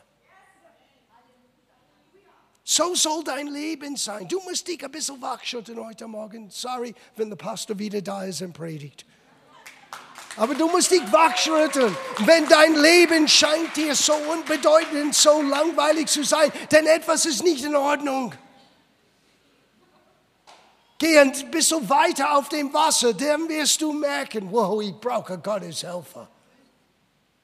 So 2.64 2.94
soll 2.94 3.24
dein 3.24 3.48
Leben 3.48 3.96
sein. 3.96 4.28
Du 4.28 4.40
musst 4.42 4.68
dich 4.68 4.84
ein 4.84 4.92
bisschen 4.92 5.20
wachschütteln 5.22 5.84
heute 5.84 6.08
Morgen. 6.08 6.52
Sorry, 6.52 6.94
wenn 7.16 7.30
der 7.30 7.36
Pastor 7.36 7.80
wieder 7.80 8.00
da 8.02 8.26
ist 8.26 8.44
und 8.44 8.54
predigt. 8.54 9.06
Aber 10.36 10.54
du 10.54 10.68
musst 10.68 10.92
dich 10.92 11.02
wachschütteln. 11.12 11.96
Wenn 12.20 12.48
dein 12.48 12.76
Leben 12.76 13.28
scheint 13.28 13.76
dir 13.76 13.96
so 13.96 14.14
unbedeutend, 14.14 15.16
so 15.16 15.42
langweilig 15.42 16.08
zu 16.08 16.24
sein, 16.24 16.52
denn 16.72 16.86
etwas 16.86 17.26
ist 17.26 17.44
nicht 17.44 17.66
in 17.66 17.76
Ordnung. 17.76 18.36
Geh 21.00 21.18
ein 21.18 21.32
bisschen 21.50 21.90
weiter 21.90 22.38
auf 22.38 22.50
dem 22.50 22.74
Wasser, 22.74 23.14
dann 23.14 23.48
wirst 23.48 23.82
du 23.82 23.94
merken, 23.94 24.52
wow, 24.52 24.82
ich 24.82 24.94
brauche 24.94 25.38
Gottes 25.38 25.84
Helfer. 25.84 26.30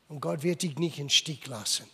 Und 0.10 0.20
Gott 0.20 0.44
wird 0.44 0.62
dich 0.62 0.78
nicht 0.78 1.00
im 1.00 1.10
Stich 1.10 1.48
lassen. 1.48 1.86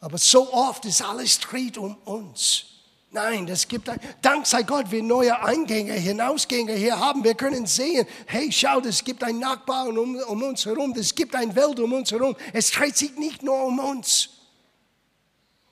Aber 0.00 0.18
so 0.18 0.52
oft 0.52 0.84
ist 0.84 1.02
alles 1.02 1.40
dreht 1.40 1.76
um 1.76 1.96
uns. 2.04 2.64
Nein, 3.10 3.46
das 3.46 3.66
gibt 3.66 3.88
ein, 3.88 3.98
Dank 4.22 4.46
sei 4.46 4.62
Gott, 4.62 4.90
wir 4.90 5.02
neue 5.02 5.42
Eingänge, 5.42 5.94
Hinausgänge 5.94 6.74
hier 6.74 6.96
haben. 6.98 7.24
Wir 7.24 7.34
können 7.34 7.66
sehen, 7.66 8.06
hey, 8.26 8.52
schau, 8.52 8.78
es 8.80 9.02
gibt 9.02 9.24
ein 9.24 9.40
Nachbarn 9.40 9.98
um, 9.98 10.14
um 10.16 10.42
uns 10.44 10.64
herum, 10.64 10.94
es 10.96 11.12
gibt 11.12 11.34
eine 11.34 11.56
Welt 11.56 11.80
um 11.80 11.92
uns 11.92 12.12
herum. 12.12 12.36
Es 12.52 12.70
dreht 12.70 12.96
sich 12.96 13.16
nicht 13.16 13.42
nur 13.42 13.64
um 13.64 13.80
uns. 13.80 14.37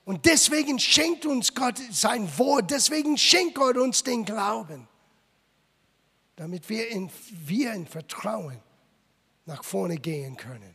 Und 0.07 0.25
deswegen 0.25 0.79
schenkt 0.79 1.27
uns 1.27 1.53
Gott 1.53 1.81
sein 1.91 2.27
Wort, 2.39 2.71
deswegen 2.71 3.19
schenkt 3.19 3.57
Gott 3.57 3.77
uns 3.77 4.05
den 4.05 4.25
Glauben, 4.25 4.87
damit 6.37 6.69
wir 6.69 6.89
in, 6.89 7.11
wir 7.45 7.73
in 7.73 7.89
Vertrauen 7.89 8.63
nach 9.47 9.65
vorne 9.65 9.97
gehen 9.97 10.37
können. 10.37 10.75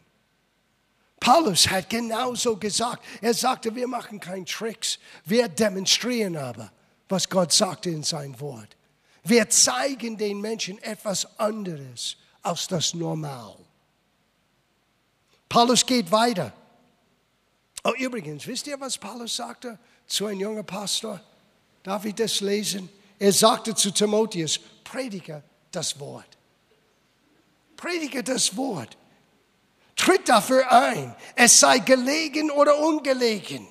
Paulus 1.21 1.69
hat 1.69 1.89
genauso 1.89 2.57
gesagt. 2.57 3.05
Er 3.21 3.33
sagte, 3.33 3.73
wir 3.73 3.87
machen 3.87 4.19
keine 4.19 4.43
Tricks, 4.43 4.99
wir 5.23 5.47
demonstrieren 5.47 6.35
aber, 6.35 6.69
was 7.07 7.29
Gott 7.29 7.53
sagte 7.53 7.89
in 7.89 8.03
sein 8.03 8.37
Wort. 8.41 8.75
Wir 9.23 9.47
zeigen 9.49 10.17
den 10.17 10.41
Menschen 10.41 10.77
etwas 10.83 11.39
anderes 11.39 12.17
als 12.41 12.67
das 12.67 12.93
Normal. 12.93 13.55
Paulus 15.47 15.85
geht 15.85 16.11
weiter. 16.11 16.51
Oh, 17.83 17.93
übrigens, 17.97 18.45
wisst 18.45 18.67
ihr, 18.67 18.79
was 18.79 18.97
Paulus 18.97 19.35
sagte 19.35 19.79
zu 20.05 20.27
einem 20.27 20.39
jungen 20.41 20.65
Pastor? 20.65 21.21
Darf 21.83 22.05
ich 22.05 22.15
das 22.15 22.41
lesen? 22.41 22.89
Er 23.17 23.33
sagte 23.33 23.73
zu 23.75 23.91
Timotheus, 23.91 24.59
predige 24.83 25.43
das 25.71 25.99
Wort. 25.99 26.27
Predige 27.75 28.23
das 28.23 28.55
Wort. 28.55 28.97
Tritt 29.95 30.29
dafür 30.29 30.71
ein, 30.71 31.15
es 31.35 31.59
sei 31.59 31.79
gelegen 31.79 32.51
oder 32.51 32.77
ungelegen. 32.77 33.67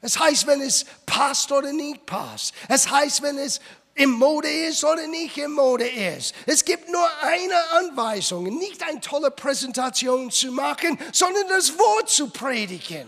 Es 0.00 0.18
heißt, 0.18 0.46
wenn 0.48 0.60
es 0.60 0.84
passt 1.06 1.52
oder 1.52 1.72
nicht 1.72 2.06
passt. 2.06 2.54
Es 2.68 2.90
heißt, 2.90 3.22
wenn 3.22 3.38
es 3.38 3.60
im 3.94 4.10
Mode 4.10 4.48
ist 4.48 4.84
oder 4.84 5.06
nicht 5.06 5.36
im 5.36 5.52
Mode 5.52 5.86
ist. 5.86 6.34
Es 6.46 6.64
gibt 6.64 6.90
nur 6.90 7.06
eine 7.22 7.70
Anweisung, 7.72 8.44
nicht 8.44 8.82
eine 8.82 9.00
tolle 9.00 9.30
Präsentation 9.30 10.30
zu 10.30 10.50
machen, 10.50 10.98
sondern 11.12 11.48
das 11.48 11.78
Wort 11.78 12.08
zu 12.08 12.30
predigen. 12.30 13.06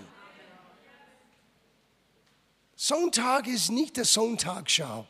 Sonntag 2.76 3.46
ist 3.46 3.70
nicht 3.70 3.96
der 3.96 4.04
Sonntagsschau. 4.04 5.06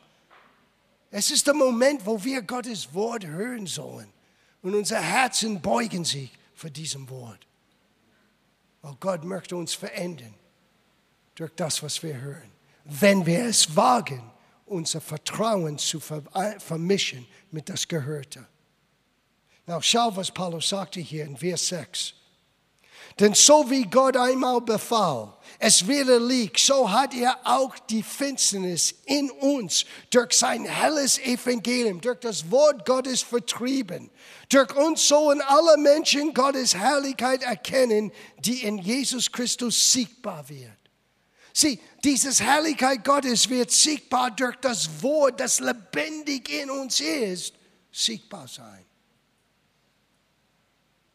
Es 1.11 1.31
ist 1.31 1.47
der 1.47 1.53
Moment, 1.53 2.05
wo 2.05 2.23
wir 2.23 2.41
Gottes 2.41 2.93
Wort 2.93 3.25
hören 3.25 3.67
sollen 3.67 4.11
und 4.61 4.75
unser 4.75 4.99
Herzen 4.99 5.61
beugen 5.61 6.05
sich 6.05 6.31
für 6.53 6.71
diesem 6.71 7.09
Wort. 7.09 7.45
Weil 8.81 8.95
Gott 8.99 9.23
möchte 9.23 9.55
uns 9.55 9.73
verändern 9.73 10.33
durch 11.35 11.51
das, 11.55 11.83
was 11.83 12.01
wir 12.01 12.19
hören. 12.19 12.51
Wenn 12.85 13.25
wir 13.25 13.45
es 13.45 13.75
wagen, 13.75 14.21
unser 14.65 15.01
Vertrauen 15.01 15.77
zu 15.77 15.99
vermischen 15.99 17.27
mit 17.51 17.69
das 17.69 17.87
Gehörte. 17.87 18.47
Now 19.67 19.81
schau, 19.81 20.15
was 20.15 20.31
Paulus 20.31 20.69
sagte 20.69 20.99
hier 20.99 21.25
in 21.25 21.37
Vers 21.37 21.67
6. 21.67 22.13
Denn 23.19 23.33
so 23.33 23.69
wie 23.69 23.83
Gott 23.83 24.17
einmal 24.17 24.59
befahl, 24.59 25.33
es 25.59 25.87
wieder 25.87 26.19
liegt, 26.19 26.59
so 26.59 26.91
hat 26.91 27.13
er 27.13 27.39
auch 27.45 27.77
die 27.89 28.03
Finsternis 28.03 28.93
in 29.05 29.31
uns 29.31 29.85
durch 30.09 30.33
sein 30.33 30.65
helles 30.65 31.17
Evangelium, 31.19 32.01
durch 32.01 32.19
das 32.19 32.51
Wort 32.51 32.85
Gottes 32.85 33.21
vertrieben. 33.21 34.11
Durch 34.49 34.75
uns 34.75 35.07
sollen 35.07 35.41
alle 35.41 35.77
Menschen 35.77 36.33
Gottes 36.33 36.75
Herrlichkeit 36.75 37.43
erkennen, 37.43 38.11
die 38.39 38.63
in 38.63 38.79
Jesus 38.79 39.31
Christus 39.31 39.93
sichtbar 39.93 40.49
wird. 40.49 40.84
Sieh, 41.57 41.79
dieses 42.03 42.41
Herrlichkeit 42.41 43.05
Gottes 43.05 43.49
wird 43.49 43.71
sichtbar 43.71 44.29
durch 44.31 44.57
das 44.57 45.01
Wort, 45.01 45.39
das 45.39 45.61
lebendig 45.61 46.49
in 46.49 46.69
uns 46.69 46.99
ist, 46.99 47.53
sichtbar 47.93 48.45
sein. 48.45 48.83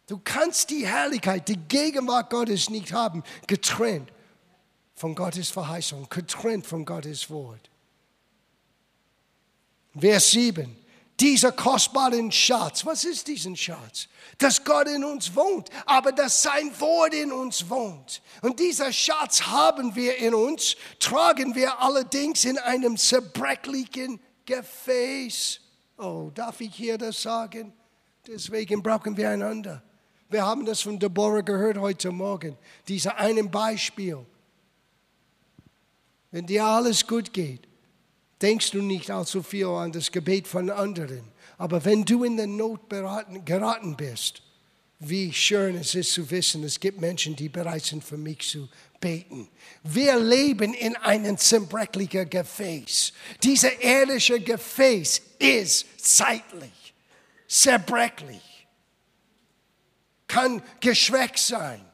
Du 0.07 0.19
kannst 0.25 0.71
die 0.71 0.87
Herrlichkeit, 0.87 1.47
die 1.47 1.59
Gegenwart 1.59 2.31
Gottes 2.31 2.71
nicht 2.71 2.91
haben, 2.95 3.23
getrennt 3.47 4.11
von 4.95 5.15
Gottes 5.15 5.51
Verheißung, 5.51 6.09
getrennt 6.09 6.67
von 6.67 6.87
Gottes 6.87 7.29
Wort. 7.29 7.69
Vers 9.95 10.31
7. 10.31 10.75
Dieser 11.21 11.53
kostbaren 11.53 12.33
Schatz, 12.33 12.87
was 12.87 13.05
ist 13.05 13.29
diesen 13.29 13.55
Schatz? 13.55 14.09
Dass 14.39 14.65
Gott 14.65 14.89
in 14.89 15.05
uns 15.05 15.37
wohnt, 15.37 15.69
aber 15.85 16.13
dass 16.13 16.43
sein 16.43 16.73
Wort 16.81 17.13
in 17.13 17.31
uns 17.31 17.69
wohnt. 17.69 18.23
Und 18.41 18.59
dieser 18.59 18.91
Schatz 18.91 19.43
haben 19.43 19.95
wir 19.95 20.17
in 20.17 20.33
uns, 20.33 20.77
tragen 20.99 21.55
wir 21.55 21.79
allerdings 21.79 22.47
in 22.47 22.57
einem 22.57 22.97
zerbrechlichen 22.97 24.19
Gefäß. 24.47 25.61
Oh, 25.99 26.31
darf 26.35 26.59
ich 26.63 26.75
hier 26.75 26.97
das 26.97 27.21
sagen? 27.21 27.75
Deswegen 28.27 28.83
brauchen 28.83 29.15
wir 29.15 29.29
einander. 29.29 29.83
Wir 30.31 30.47
haben 30.47 30.65
das 30.65 30.81
von 30.81 30.99
Deborah 30.99 31.43
gehört 31.43 31.77
heute 31.77 32.13
Morgen. 32.13 32.57
Dieser 32.89 33.17
einen 33.17 33.51
Beispiel. 33.51 34.25
Wenn 36.31 36.47
dir 36.47 36.65
alles 36.65 37.07
gut 37.07 37.31
geht, 37.31 37.69
denkst 38.41 38.71
du 38.71 38.83
nicht 38.83 39.11
allzu 39.11 39.43
viel 39.43 39.67
an 39.67 39.93
das 39.93 40.11
Gebet 40.11 40.49
von 40.49 40.71
anderen. 40.71 41.23
Aber 41.59 41.85
wenn 41.85 42.05
du 42.05 42.25
in 42.25 42.37
der 42.37 42.47
Not 42.47 42.89
beraten, 42.89 43.45
geraten 43.45 43.97
bist, 43.97 44.43
wie 44.99 45.33
schön 45.33 45.77
es 45.77 45.95
ist 45.95 46.13
zu 46.13 46.31
wissen, 46.31 46.63
es 46.65 46.79
gibt 46.79 47.01
Menschen, 47.01 47.35
die 47.37 47.49
bereit 47.49 47.85
sind, 47.85 48.05
für 48.05 48.17
mich 48.17 48.49
zu 48.49 48.69
beten. 49.01 49.49
Wir 49.83 50.19
leben 50.19 50.75
in 50.75 50.95
einem 50.97 51.39
zerbrechlichen 51.39 52.29
Gefäß. 52.29 53.13
Dieser 53.43 53.83
irdische 53.83 54.41
Gefäß 54.41 55.23
ist 55.39 55.87
zeitlich, 55.99 56.95
zerbrechlich 57.49 58.43
kann 60.31 60.63
geschwächt 60.81 61.39
sein. 61.39 61.85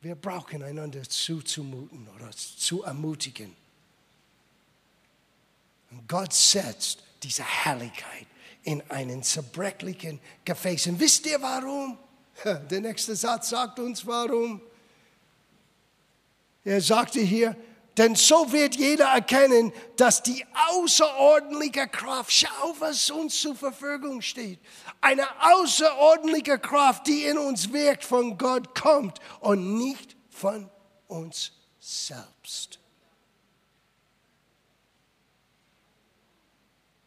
Wir 0.00 0.16
brauchen 0.16 0.62
einander 0.62 1.02
zuzumuten 1.08 2.08
oder 2.14 2.30
zu 2.32 2.82
ermutigen. 2.82 3.54
Und 5.90 6.08
Gott 6.08 6.32
setzt 6.32 7.02
diese 7.22 7.44
Herrlichkeit 7.44 8.26
in 8.64 8.82
einen 8.90 9.22
zerbrechlichen 9.22 10.20
Gefäß. 10.44 10.88
Und 10.88 11.00
wisst 11.00 11.26
ihr 11.26 11.40
warum? 11.40 11.98
Der 12.70 12.80
nächste 12.80 13.14
Satz 13.14 13.50
sagt 13.50 13.78
uns 13.78 14.06
warum. 14.06 14.60
Er 16.64 16.80
sagte 16.80 17.20
hier, 17.20 17.56
denn 17.96 18.16
so 18.16 18.50
wird 18.50 18.74
jeder 18.74 19.06
erkennen, 19.06 19.72
dass 19.96 20.22
die 20.22 20.44
außerordentliche 20.72 21.86
Kraft, 21.86 22.32
schau, 22.32 22.74
was 22.80 23.08
uns 23.10 23.40
zur 23.40 23.54
Verfügung 23.54 24.20
steht, 24.20 24.58
eine 25.00 25.26
außerordentliche 25.40 26.58
Kraft, 26.58 27.06
die 27.06 27.24
in 27.24 27.38
uns 27.38 27.72
wirkt, 27.72 28.04
von 28.04 28.36
Gott 28.36 28.74
kommt 28.74 29.20
und 29.40 29.76
nicht 29.76 30.16
von 30.28 30.68
uns 31.06 31.52
selbst. 31.78 32.80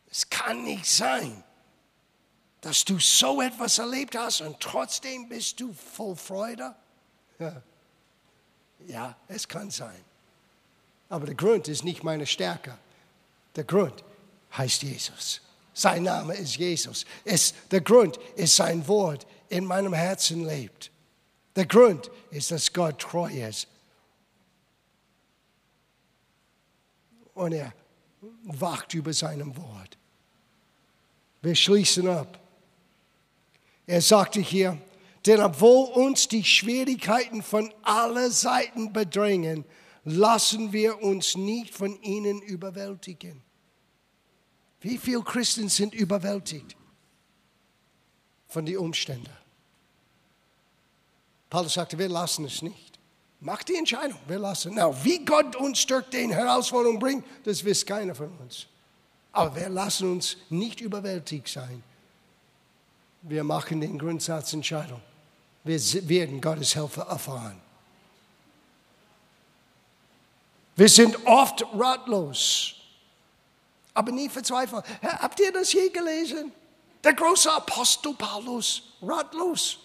Es 0.09 0.29
kann 0.29 0.63
nicht 0.63 0.85
sein, 0.85 1.43
dass 2.61 2.83
du 2.83 2.99
so 2.99 3.41
etwas 3.41 3.79
erlebt 3.79 4.15
hast 4.15 4.41
und 4.41 4.59
trotzdem 4.59 5.29
bist 5.29 5.59
du 5.59 5.73
voll 5.73 6.15
Freude. 6.15 6.75
Ja, 7.39 7.61
ja 8.87 9.15
es 9.27 9.47
kann 9.47 9.69
sein. 9.69 10.03
Aber 11.09 11.25
der 11.25 11.35
Grund 11.35 11.67
ist 11.67 11.83
nicht 11.83 12.03
meine 12.03 12.25
Stärke. 12.25 12.77
Der 13.55 13.63
Grund 13.63 14.03
heißt 14.57 14.83
Jesus. 14.83 15.41
Sein 15.73 16.03
Name 16.03 16.33
ist 16.35 16.57
Jesus. 16.57 17.05
Es, 17.23 17.53
der 17.69 17.81
Grund 17.81 18.17
ist 18.35 18.55
sein 18.55 18.87
Wort 18.87 19.27
in 19.49 19.63
meinem 19.65 19.93
Herzen 19.93 20.45
lebt. 20.45 20.91
Der 21.55 21.65
Grund 21.65 22.11
ist, 22.31 22.51
dass 22.51 22.73
Gott 22.73 22.99
treu 22.99 23.29
ist. 23.29 23.67
Und 27.33 27.53
er 27.53 27.71
wacht 28.43 28.93
über 28.93 29.13
seinem 29.13 29.55
Wort. 29.57 29.97
Wir 31.41 31.55
schließen 31.55 32.07
ab. 32.07 32.39
Er 33.85 34.01
sagte 34.01 34.39
hier, 34.39 34.77
denn 35.25 35.41
obwohl 35.41 35.89
uns 35.89 36.27
die 36.27 36.43
Schwierigkeiten 36.43 37.43
von 37.43 37.73
allen 37.83 38.31
Seiten 38.31 38.93
bedrängen, 38.93 39.65
lassen 40.03 40.71
wir 40.71 41.01
uns 41.01 41.35
nicht 41.35 41.73
von 41.73 42.01
ihnen 42.01 42.41
überwältigen. 42.41 43.43
Wie 44.79 44.97
viele 44.97 45.21
Christen 45.21 45.69
sind 45.69 45.93
überwältigt 45.93 46.77
von 48.47 48.65
den 48.65 48.77
Umständen? 48.77 49.29
Paulus 51.49 51.73
sagte, 51.73 51.97
wir 51.97 52.09
lassen 52.09 52.45
es 52.45 52.61
nicht. 52.61 52.86
Mach 53.39 53.61
die 53.63 53.75
Entscheidung, 53.75 54.17
wir 54.27 54.39
lassen. 54.39 54.73
Na, 54.75 54.91
wie 55.03 55.23
Gott 55.23 55.55
uns 55.55 55.85
durch 55.85 56.05
den 56.09 56.31
Herausforderungen 56.31 56.99
bringt, 56.99 57.25
das 57.43 57.63
wisst 57.63 57.85
keiner 57.85 58.15
von 58.15 58.35
uns. 58.39 58.65
Aber 59.31 59.55
wir 59.55 59.69
lassen 59.69 60.11
uns 60.13 60.37
nicht 60.49 60.81
überwältigt 60.81 61.47
sein. 61.47 61.83
Wir 63.21 63.43
machen 63.43 63.81
den 63.81 63.99
Grundsatzentscheidung. 63.99 65.01
Wir 65.63 65.79
werden 66.07 66.41
Gottes 66.41 66.73
Hilfe 66.73 67.01
erfahren. 67.01 67.61
Wir 70.75 70.89
sind 70.89 71.17
oft 71.25 71.65
ratlos, 71.73 72.75
aber 73.93 74.11
nie 74.11 74.29
verzweifelt. 74.29 74.85
Habt 75.01 75.39
ihr 75.39 75.51
das 75.51 75.73
je 75.73 75.89
gelesen? 75.89 76.51
Der 77.03 77.13
große 77.13 77.51
Apostel 77.51 78.13
Paulus, 78.13 78.83
ratlos. 79.01 79.79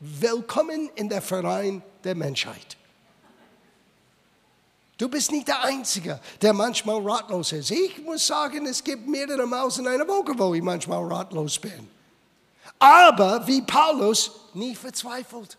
Willkommen 0.00 0.90
in 0.94 1.08
der 1.08 1.22
Verein 1.22 1.82
der 2.04 2.14
Menschheit. 2.14 2.76
Du 4.98 5.08
bist 5.08 5.32
nicht 5.32 5.48
der 5.48 5.64
Einzige, 5.64 6.20
der 6.42 6.52
manchmal 6.52 7.00
ratlos 7.00 7.52
ist. 7.52 7.70
Ich 7.70 8.02
muss 8.02 8.26
sagen, 8.26 8.66
es 8.66 8.84
gibt 8.84 9.08
mehrere 9.08 9.46
Maus 9.46 9.78
in 9.78 9.88
einer 9.88 10.06
Woche, 10.06 10.38
wo 10.38 10.52
ich 10.52 10.62
manchmal 10.62 11.02
ratlos 11.04 11.58
bin. 11.58 11.88
Aber 12.78 13.46
wie 13.46 13.62
Paulus, 13.62 14.30
nie 14.52 14.74
verzweifelt. 14.74 15.56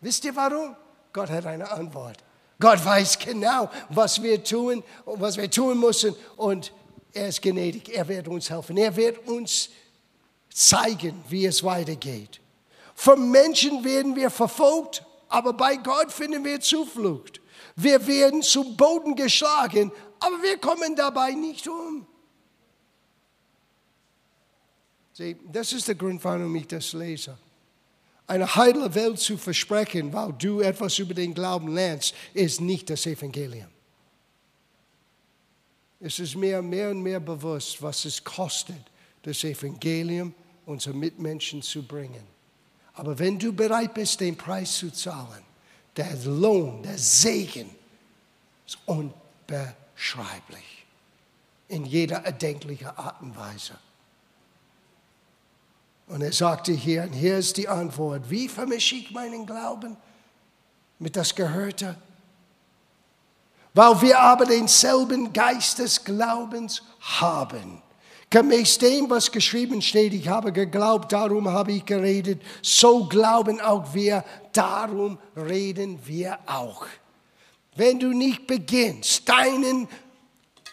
Wisst 0.00 0.24
ihr 0.24 0.34
warum? 0.34 0.74
Gott 1.12 1.30
hat 1.30 1.46
eine 1.46 1.70
Antwort. 1.70 2.18
Gott 2.58 2.84
weiß 2.84 3.18
genau, 3.18 3.70
was 3.88 4.22
wir 4.22 4.42
tun 4.42 4.82
und 5.04 5.20
was 5.20 5.36
wir 5.36 5.50
tun 5.50 5.78
müssen. 5.78 6.14
Und 6.36 6.72
er 7.12 7.28
ist 7.28 7.42
gnädig. 7.42 7.88
Er 7.94 8.06
wird 8.08 8.28
uns 8.28 8.50
helfen. 8.50 8.76
Er 8.76 8.94
wird 8.96 9.26
uns 9.28 9.70
zeigen, 10.52 11.22
wie 11.28 11.46
es 11.46 11.62
weitergeht. 11.62 12.40
Von 12.94 13.30
Menschen 13.30 13.82
werden 13.84 14.14
wir 14.14 14.30
verfolgt, 14.30 15.04
aber 15.30 15.54
bei 15.54 15.76
Gott 15.76 16.12
finden 16.12 16.44
wir 16.44 16.60
Zuflucht. 16.60 17.40
Wir 17.76 18.06
werden 18.06 18.42
zu 18.42 18.76
Boden 18.76 19.16
geschlagen, 19.16 19.90
aber 20.18 20.42
wir 20.42 20.58
kommen 20.58 20.94
dabei 20.94 21.32
nicht 21.32 21.66
um. 21.66 22.06
Sieh, 25.14 25.38
das 25.50 25.72
ist 25.72 25.88
der 25.88 25.94
Grund, 25.94 26.22
warum 26.22 26.54
ich 26.56 26.66
das 26.66 26.92
lese 26.92 27.38
eine 28.30 28.54
heile 28.54 28.94
Welt 28.94 29.18
zu 29.18 29.36
versprechen, 29.36 30.12
weil 30.12 30.32
du 30.34 30.60
etwas 30.60 31.00
über 31.00 31.14
den 31.14 31.34
Glauben 31.34 31.74
lernst, 31.74 32.14
ist 32.32 32.60
nicht 32.60 32.88
das 32.88 33.04
Evangelium. 33.04 33.66
Es 35.98 36.20
ist 36.20 36.36
mir 36.36 36.62
mehr 36.62 36.90
und 36.90 37.02
mehr 37.02 37.18
bewusst, 37.18 37.82
was 37.82 38.04
es 38.04 38.22
kostet, 38.22 38.80
das 39.22 39.42
Evangelium 39.42 40.32
unseren 40.64 41.00
Mitmenschen 41.00 41.60
zu 41.60 41.82
bringen. 41.82 42.22
Aber 43.00 43.18
wenn 43.18 43.38
du 43.38 43.50
bereit 43.50 43.94
bist, 43.94 44.20
den 44.20 44.36
Preis 44.36 44.76
zu 44.76 44.92
zahlen, 44.92 45.42
der 45.96 46.14
Lohn, 46.26 46.82
der 46.82 46.98
Segen 46.98 47.70
ist 48.66 48.76
unbeschreiblich. 48.84 50.84
In 51.68 51.86
jeder 51.86 52.26
erdenklichen 52.26 52.88
Art 52.88 53.22
und 53.22 53.34
Weise. 53.34 53.72
Und 56.08 56.20
er 56.20 56.32
sagte 56.34 56.72
hier, 56.72 57.04
und 57.04 57.14
hier 57.14 57.38
ist 57.38 57.56
die 57.56 57.70
Antwort, 57.70 58.28
wie 58.28 58.50
vermische 58.50 58.96
ich 58.96 59.10
meinen 59.12 59.46
Glauben 59.46 59.96
mit 60.98 61.16
das 61.16 61.34
Gehörte? 61.34 61.96
Weil 63.72 64.02
wir 64.02 64.20
aber 64.20 64.44
denselben 64.44 65.32
Geist 65.32 65.78
des 65.78 66.04
Glaubens 66.04 66.82
haben. 67.00 67.80
Gemäß 68.30 68.78
dem, 68.78 69.10
was 69.10 69.32
geschrieben 69.32 69.82
steht, 69.82 70.14
ich 70.14 70.28
habe 70.28 70.52
geglaubt, 70.52 71.12
darum 71.12 71.48
habe 71.48 71.72
ich 71.72 71.84
geredet, 71.84 72.40
so 72.62 73.06
glauben 73.06 73.60
auch 73.60 73.92
wir, 73.92 74.24
darum 74.52 75.18
reden 75.36 75.98
wir 76.06 76.38
auch. 76.46 76.86
Wenn 77.74 77.98
du 77.98 78.12
nicht 78.12 78.46
beginnst, 78.46 79.28
deinen 79.28 79.88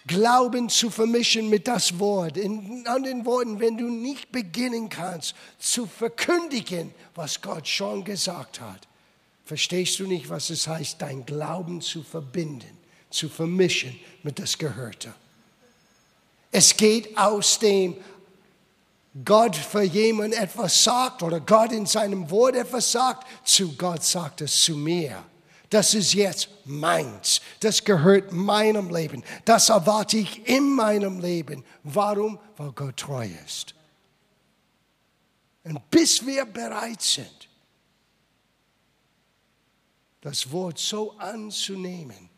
Glauben 0.07 0.69
zu 0.69 0.89
vermischen 0.89 1.49
mit 1.49 1.67
das 1.67 1.99
Wort. 1.99 2.37
In 2.37 2.87
anderen 2.87 3.25
Worten, 3.25 3.59
wenn 3.59 3.77
du 3.77 3.89
nicht 3.89 4.31
beginnen 4.31 4.87
kannst 4.87 5.35
zu 5.59 5.85
verkündigen, 5.85 6.93
was 7.13 7.41
Gott 7.41 7.67
schon 7.67 8.05
gesagt 8.05 8.61
hat, 8.61 8.87
verstehst 9.43 9.99
du 9.99 10.07
nicht, 10.07 10.29
was 10.29 10.49
es 10.49 10.65
heißt, 10.65 11.01
dein 11.01 11.25
Glauben 11.25 11.81
zu 11.81 12.03
verbinden, 12.03 12.77
zu 13.09 13.27
vermischen 13.27 13.99
mit 14.23 14.39
das 14.39 14.57
Gehörte. 14.57 15.13
Es 16.51 16.75
geht 16.75 17.17
aus 17.17 17.59
dem 17.59 17.95
Gott 19.25 19.55
für 19.55 19.81
jemand 19.81 20.33
etwas 20.33 20.83
sagt 20.83 21.23
oder 21.23 21.39
Gott 21.39 21.71
in 21.71 21.85
seinem 21.85 22.29
Wort 22.29 22.55
etwas 22.55 22.91
sagt, 22.91 23.27
zu 23.43 23.75
Gott 23.75 24.03
sagt 24.03 24.41
es 24.41 24.63
zu 24.63 24.75
mir. 24.75 25.23
Das 25.69 25.93
ist 25.93 26.13
jetzt 26.13 26.49
meins. 26.65 27.41
Das 27.59 27.83
gehört 27.83 28.31
meinem 28.31 28.93
Leben. 28.93 29.23
Das 29.43 29.69
erwarte 29.69 30.17
ich 30.17 30.47
in 30.47 30.73
meinem 30.73 31.19
Leben. 31.19 31.65
Warum? 31.83 32.39
Weil 32.55 32.71
Gott 32.71 32.97
treu 32.97 33.27
ist. 33.45 33.73
Und 35.63 35.89
bis 35.89 36.25
wir 36.25 36.45
bereit 36.45 37.01
sind, 37.01 37.49
das 40.21 40.49
Wort 40.51 40.79
so 40.79 41.11
anzunehmen, 41.17 42.29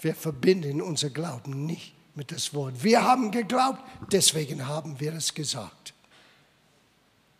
wir 0.00 0.14
verbinden 0.14 0.80
unser 0.80 1.10
Glauben 1.10 1.66
nicht 1.66 1.97
mit 2.18 2.30
das 2.30 2.52
Wort. 2.52 2.84
Wir 2.84 3.02
haben 3.02 3.30
geglaubt, 3.30 3.80
deswegen 4.12 4.66
haben 4.66 5.00
wir 5.00 5.14
es 5.14 5.32
gesagt. 5.32 5.94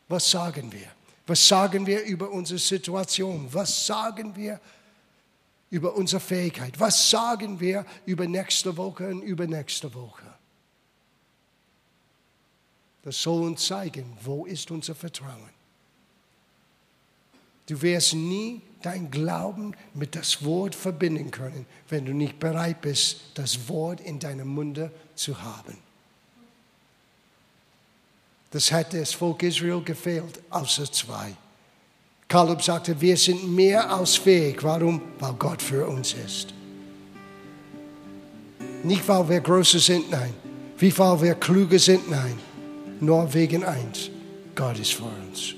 Was 0.08 0.30
sagen 0.30 0.72
wir? 0.72 0.88
Was 1.26 1.46
sagen 1.46 1.86
wir 1.86 2.02
über 2.04 2.30
unsere 2.30 2.58
Situation? 2.58 3.46
Was 3.52 3.86
sagen 3.86 4.34
wir 4.34 4.54
über 4.54 4.60
über 5.70 5.94
unsere 5.94 6.20
Fähigkeit. 6.20 6.78
Was 6.80 7.10
sagen 7.10 7.60
wir 7.60 7.84
über 8.06 8.26
nächste 8.26 8.76
Woche 8.76 9.08
und 9.08 9.22
übernächste 9.22 9.92
Woche? 9.94 10.24
Das 13.02 13.20
soll 13.22 13.42
uns 13.44 13.66
zeigen, 13.66 14.16
wo 14.22 14.46
ist 14.46 14.70
unser 14.70 14.94
Vertrauen. 14.94 15.57
Du 17.68 17.80
wirst 17.82 18.14
nie 18.14 18.62
dein 18.82 19.10
Glauben 19.10 19.74
mit 19.92 20.16
das 20.16 20.42
Wort 20.42 20.74
verbinden 20.74 21.30
können, 21.30 21.66
wenn 21.90 22.06
du 22.06 22.12
nicht 22.14 22.38
bereit 22.38 22.80
bist, 22.80 23.20
das 23.34 23.68
Wort 23.68 24.00
in 24.00 24.18
deinem 24.18 24.48
Munde 24.48 24.90
zu 25.14 25.40
haben. 25.42 25.76
Das 28.50 28.72
hat 28.72 28.94
das 28.94 29.12
Volk 29.12 29.42
Israel 29.42 29.82
gefehlt, 29.82 30.40
außer 30.48 30.90
zwei. 30.90 31.36
Kaleb 32.26 32.62
sagte, 32.62 32.98
wir 32.98 33.16
sind 33.16 33.54
mehr 33.54 33.90
als 33.90 34.16
fähig. 34.16 34.62
Warum? 34.62 35.02
Weil 35.18 35.34
Gott 35.34 35.60
für 35.60 35.86
uns 35.86 36.14
ist. 36.14 36.54
Nicht, 38.82 39.06
weil 39.08 39.28
wir 39.28 39.40
größer 39.40 39.78
sind, 39.78 40.10
nein. 40.10 40.32
Wie 40.78 40.96
weil 40.96 41.20
wir 41.20 41.34
klüger 41.34 41.78
sind, 41.78 42.08
nein. 42.10 42.38
Nur 43.00 43.32
wegen 43.34 43.64
eins. 43.64 44.10
Gott 44.54 44.78
ist 44.78 44.94
für 44.94 45.04
uns. 45.04 45.57